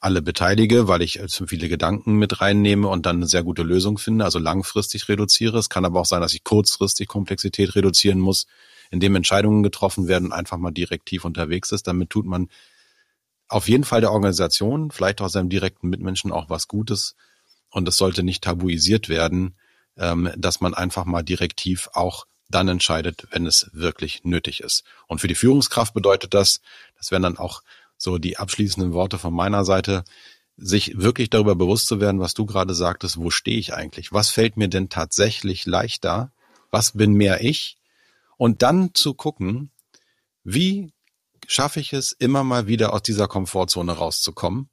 alle 0.00 0.22
beteilige, 0.22 0.88
weil 0.88 1.02
ich 1.02 1.20
zu 1.28 1.46
viele 1.46 1.68
Gedanken 1.68 2.16
mit 2.16 2.40
reinnehme 2.40 2.88
und 2.88 3.06
dann 3.06 3.16
eine 3.16 3.26
sehr 3.26 3.42
gute 3.42 3.62
Lösung 3.62 3.98
finde, 3.98 4.24
also 4.24 4.38
langfristig 4.38 5.08
reduziere. 5.08 5.58
Es 5.58 5.68
kann 5.68 5.84
aber 5.84 6.00
auch 6.00 6.06
sein, 6.06 6.20
dass 6.20 6.34
ich 6.34 6.44
kurzfristig 6.44 7.08
Komplexität 7.08 7.74
reduzieren 7.74 8.20
muss, 8.20 8.46
indem 8.90 9.16
Entscheidungen 9.16 9.62
getroffen 9.62 10.08
werden 10.08 10.26
und 10.26 10.32
einfach 10.32 10.56
mal 10.56 10.70
direktiv 10.70 11.24
unterwegs 11.24 11.72
ist. 11.72 11.86
Damit 11.86 12.10
tut 12.10 12.26
man 12.26 12.48
auf 13.48 13.68
jeden 13.68 13.84
Fall 13.84 14.00
der 14.00 14.12
Organisation, 14.12 14.90
vielleicht 14.90 15.20
auch 15.20 15.28
seinem 15.28 15.50
direkten 15.50 15.88
Mitmenschen 15.88 16.32
auch 16.32 16.48
was 16.48 16.68
Gutes. 16.68 17.14
Und 17.70 17.88
es 17.88 17.96
sollte 17.96 18.22
nicht 18.22 18.44
tabuisiert 18.44 19.08
werden, 19.08 19.56
ähm, 19.96 20.30
dass 20.36 20.60
man 20.60 20.74
einfach 20.74 21.04
mal 21.04 21.22
direktiv 21.22 21.88
auch 21.92 22.26
dann 22.48 22.68
entscheidet, 22.68 23.26
wenn 23.30 23.46
es 23.46 23.70
wirklich 23.72 24.24
nötig 24.24 24.60
ist. 24.60 24.84
Und 25.06 25.20
für 25.20 25.28
die 25.28 25.34
Führungskraft 25.34 25.94
bedeutet 25.94 26.34
das, 26.34 26.60
das 26.96 27.10
wären 27.10 27.22
dann 27.22 27.38
auch 27.38 27.62
so 27.96 28.18
die 28.18 28.36
abschließenden 28.38 28.92
Worte 28.92 29.18
von 29.18 29.34
meiner 29.34 29.64
Seite, 29.64 30.04
sich 30.56 30.98
wirklich 30.98 31.30
darüber 31.30 31.56
bewusst 31.56 31.88
zu 31.88 32.00
werden, 32.00 32.20
was 32.20 32.34
du 32.34 32.46
gerade 32.46 32.74
sagtest, 32.74 33.18
wo 33.18 33.30
stehe 33.30 33.58
ich 33.58 33.74
eigentlich? 33.74 34.12
Was 34.12 34.30
fällt 34.30 34.56
mir 34.56 34.68
denn 34.68 34.88
tatsächlich 34.88 35.66
leichter? 35.66 36.32
Was 36.70 36.92
bin 36.92 37.14
mehr 37.14 37.42
ich? 37.42 37.76
Und 38.36 38.62
dann 38.62 38.94
zu 38.94 39.14
gucken, 39.14 39.70
wie 40.44 40.92
schaffe 41.46 41.80
ich 41.80 41.92
es, 41.92 42.12
immer 42.12 42.44
mal 42.44 42.66
wieder 42.66 42.92
aus 42.92 43.02
dieser 43.02 43.26
Komfortzone 43.26 43.92
rauszukommen 43.92 44.68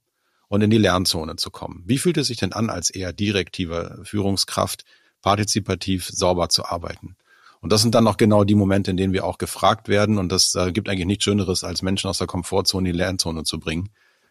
und 0.48 0.62
in 0.62 0.70
die 0.70 0.78
Lernzone 0.78 1.36
zu 1.36 1.50
kommen? 1.50 1.84
Wie 1.86 1.98
fühlt 1.98 2.18
es 2.18 2.28
sich 2.28 2.38
denn 2.38 2.54
an, 2.54 2.70
als 2.70 2.90
eher 2.90 3.14
direktive 3.14 4.02
Führungskraft 4.04 4.86
partizipativ 5.22 6.08
sauber 6.08 6.50
zu 6.50 6.66
arbeiten. 6.66 7.16
Und 7.62 7.72
das 7.72 7.82
sind 7.82 7.94
dann 7.94 8.08
auch 8.08 8.18
genau 8.18 8.44
die 8.44 8.56
Momente, 8.56 8.92
in 8.92 8.98
denen 8.98 9.14
wir 9.14 9.24
auch 9.24 9.38
gefragt 9.38 9.88
werden. 9.88 10.18
Und 10.18 10.32
das 10.32 10.56
äh, 10.56 10.72
gibt 10.72 10.90
eigentlich 10.90 11.06
nichts 11.06 11.24
Schöneres, 11.24 11.64
als 11.64 11.84
Menschen 11.84 12.10
aus 12.10 12.18
der 12.18 12.28
Komfortzone 12.28 12.90
in 12.90 12.94
die 12.94 12.98
Lernzone 12.98 13.44
zu 13.44 13.60
bringen, 13.60 13.90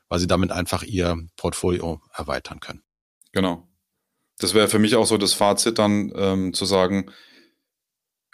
weil 0.08 0.18
sie 0.18 0.26
damit 0.26 0.50
einfach 0.50 0.82
ihr 0.82 1.16
Portfolio 1.36 2.00
erweitern 2.12 2.58
können. 2.58 2.82
Genau. 3.32 3.68
Das 4.38 4.54
wäre 4.54 4.68
für 4.68 4.80
mich 4.80 4.96
auch 4.96 5.06
so 5.06 5.16
das 5.16 5.32
Fazit 5.32 5.78
dann 5.78 6.12
ähm, 6.16 6.52
zu 6.54 6.64
sagen, 6.64 7.10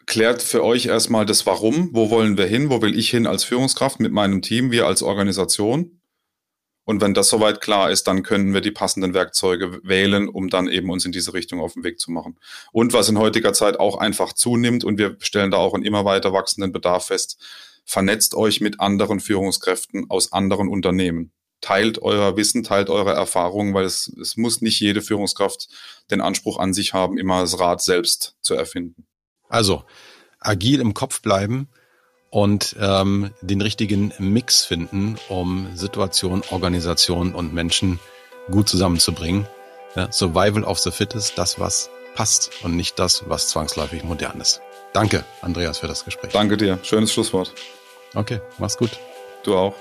klärt 0.07 0.43
für 0.43 0.65
euch 0.65 0.87
erstmal 0.87 1.27
das 1.27 1.45
Warum, 1.47 1.91
wo 1.93 2.11
wollen 2.11 2.39
wir 2.39 2.47
hin, 2.47 2.71
wo 2.71 2.81
will 2.81 2.97
ich 2.99 3.11
hin 3.11 3.27
als 3.27 3.45
Führungskraft 3.45 4.01
mit 4.01 4.13
meinem 4.13 4.41
Team, 4.41 4.71
wir 4.71 4.87
als 4.87 5.03
Organisation 5.03 6.01
und 6.87 7.01
wenn 7.01 7.15
das 7.15 7.29
soweit 7.29 7.61
klar 7.61 7.91
ist, 7.91 8.05
dann 8.05 8.23
können 8.23 8.55
wir 8.55 8.61
die 8.61 8.71
passenden 8.71 9.13
Werkzeuge 9.13 9.81
wählen, 9.83 10.29
um 10.29 10.49
dann 10.49 10.69
eben 10.69 10.89
uns 10.89 11.05
in 11.05 11.11
diese 11.11 11.35
Richtung 11.35 11.61
auf 11.61 11.75
den 11.75 11.83
Weg 11.83 11.99
zu 11.99 12.13
machen. 12.13 12.39
Und 12.71 12.93
was 12.93 13.09
in 13.09 13.19
heutiger 13.19 13.53
Zeit 13.53 13.81
auch 13.81 13.99
einfach 13.99 14.33
zunimmt, 14.33 14.85
und 14.85 14.97
wir 14.97 15.17
stellen 15.19 15.51
da 15.51 15.57
auch 15.57 15.75
einen 15.75 15.83
immer 15.83 16.05
weiter 16.05 16.33
wachsenden 16.33 16.71
Bedarf 16.71 17.07
fest, 17.07 17.45
vernetzt 17.85 18.37
euch 18.37 18.61
mit 18.61 18.79
anderen 18.79 19.19
Führungskräften 19.19 20.09
aus 20.11 20.33
anderen 20.33 20.69
Unternehmen. 20.69 21.33
Teilt 21.61 22.01
euer 22.03 22.37
Wissen, 22.37 22.63
teilt 22.63 22.89
eure 22.89 23.15
Erfahrungen, 23.15 23.75
weil 23.75 23.85
es, 23.85 24.07
es 24.21 24.37
muss 24.37 24.61
nicht 24.61 24.79
jede 24.79 25.03
Führungskraft 25.03 25.69
den 26.13 26.21
Anspruch 26.21 26.57
an 26.57 26.73
sich 26.73 26.95
haben, 26.95 27.19
immer 27.19 27.41
das 27.41 27.59
Rad 27.59 27.83
selbst 27.83 28.37
zu 28.43 28.55
erfinden. 28.55 29.09
Also, 29.49 29.83
agil 30.39 30.81
im 30.81 30.95
Kopf 30.95 31.21
bleiben, 31.21 31.69
und 32.37 32.77
ähm, 32.79 33.31
den 33.41 33.63
richtigen 33.63 34.13
Mix 34.19 34.63
finden, 34.63 35.17
um 35.31 35.75
Situation, 35.75 36.43
Organisation 36.51 37.35
und 37.35 37.55
Menschen 37.55 37.99
gut 38.51 38.69
zusammenzubringen. 38.69 39.47
Ja, 39.95 40.13
Survival 40.13 40.63
of 40.63 40.79
the 40.79 40.91
Fittest, 40.91 41.39
das, 41.39 41.59
was 41.59 41.89
passt 42.15 42.51
und 42.63 42.77
nicht 42.77 42.99
das, 42.99 43.25
was 43.27 43.49
zwangsläufig 43.49 44.05
modern 44.05 44.39
ist. 44.39 44.61
Danke, 44.93 45.25
Andreas, 45.41 45.79
für 45.79 45.89
das 45.89 46.05
Gespräch. 46.05 46.31
Danke 46.33 46.59
dir. 46.59 46.79
Schönes 46.83 47.11
Schlusswort. 47.11 47.55
Okay, 48.15 48.43
mach's 48.59 48.77
gut. 48.77 48.91
Du 49.43 49.57
auch. 49.57 49.75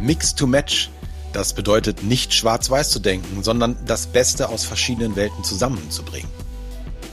Mix 0.00 0.34
to 0.34 0.48
Match 0.48 0.90
das 1.34 1.52
bedeutet 1.52 2.04
nicht 2.04 2.32
schwarz-weiß 2.32 2.90
zu 2.90 3.00
denken, 3.00 3.42
sondern 3.42 3.76
das 3.86 4.06
Beste 4.06 4.48
aus 4.48 4.64
verschiedenen 4.64 5.16
Welten 5.16 5.42
zusammenzubringen. 5.42 6.30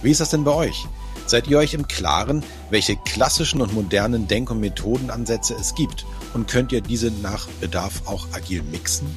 Wie 0.03 0.11
ist 0.11 0.21
das 0.21 0.29
denn 0.29 0.43
bei 0.43 0.53
euch? 0.53 0.85
Seid 1.25 1.47
ihr 1.47 1.57
euch 1.57 1.73
im 1.73 1.87
Klaren, 1.87 2.43
welche 2.69 2.95
klassischen 2.97 3.61
und 3.61 3.73
modernen 3.73 4.27
Denk- 4.27 4.51
und 4.51 4.59
Methodenansätze 4.59 5.55
es 5.59 5.73
gibt? 5.73 6.05
Und 6.33 6.47
könnt 6.47 6.71
ihr 6.71 6.81
diese 6.81 7.09
nach 7.09 7.47
Bedarf 7.59 8.03
auch 8.05 8.27
agil 8.33 8.61
mixen? 8.63 9.07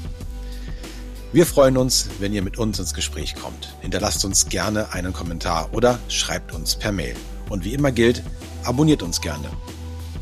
Wir 1.32 1.44
freuen 1.44 1.76
uns, 1.76 2.08
wenn 2.18 2.32
ihr 2.32 2.42
mit 2.42 2.58
uns 2.58 2.78
ins 2.78 2.94
Gespräch 2.94 3.34
kommt. 3.34 3.74
Hinterlasst 3.80 4.24
uns 4.24 4.48
gerne 4.48 4.92
einen 4.92 5.12
Kommentar 5.12 5.68
oder 5.72 5.98
schreibt 6.08 6.54
uns 6.54 6.76
per 6.76 6.92
Mail. 6.92 7.16
Und 7.50 7.64
wie 7.64 7.74
immer 7.74 7.92
gilt, 7.92 8.22
abonniert 8.62 9.02
uns 9.02 9.20
gerne. 9.20 9.50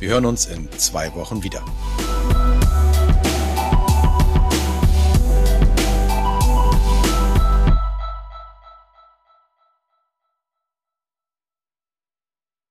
Wir 0.01 0.09
hören 0.09 0.27
uns 0.27 0.47
in 0.47 0.68
zwei 0.79 1.14
Wochen 1.14 1.45
wieder. 1.45 1.62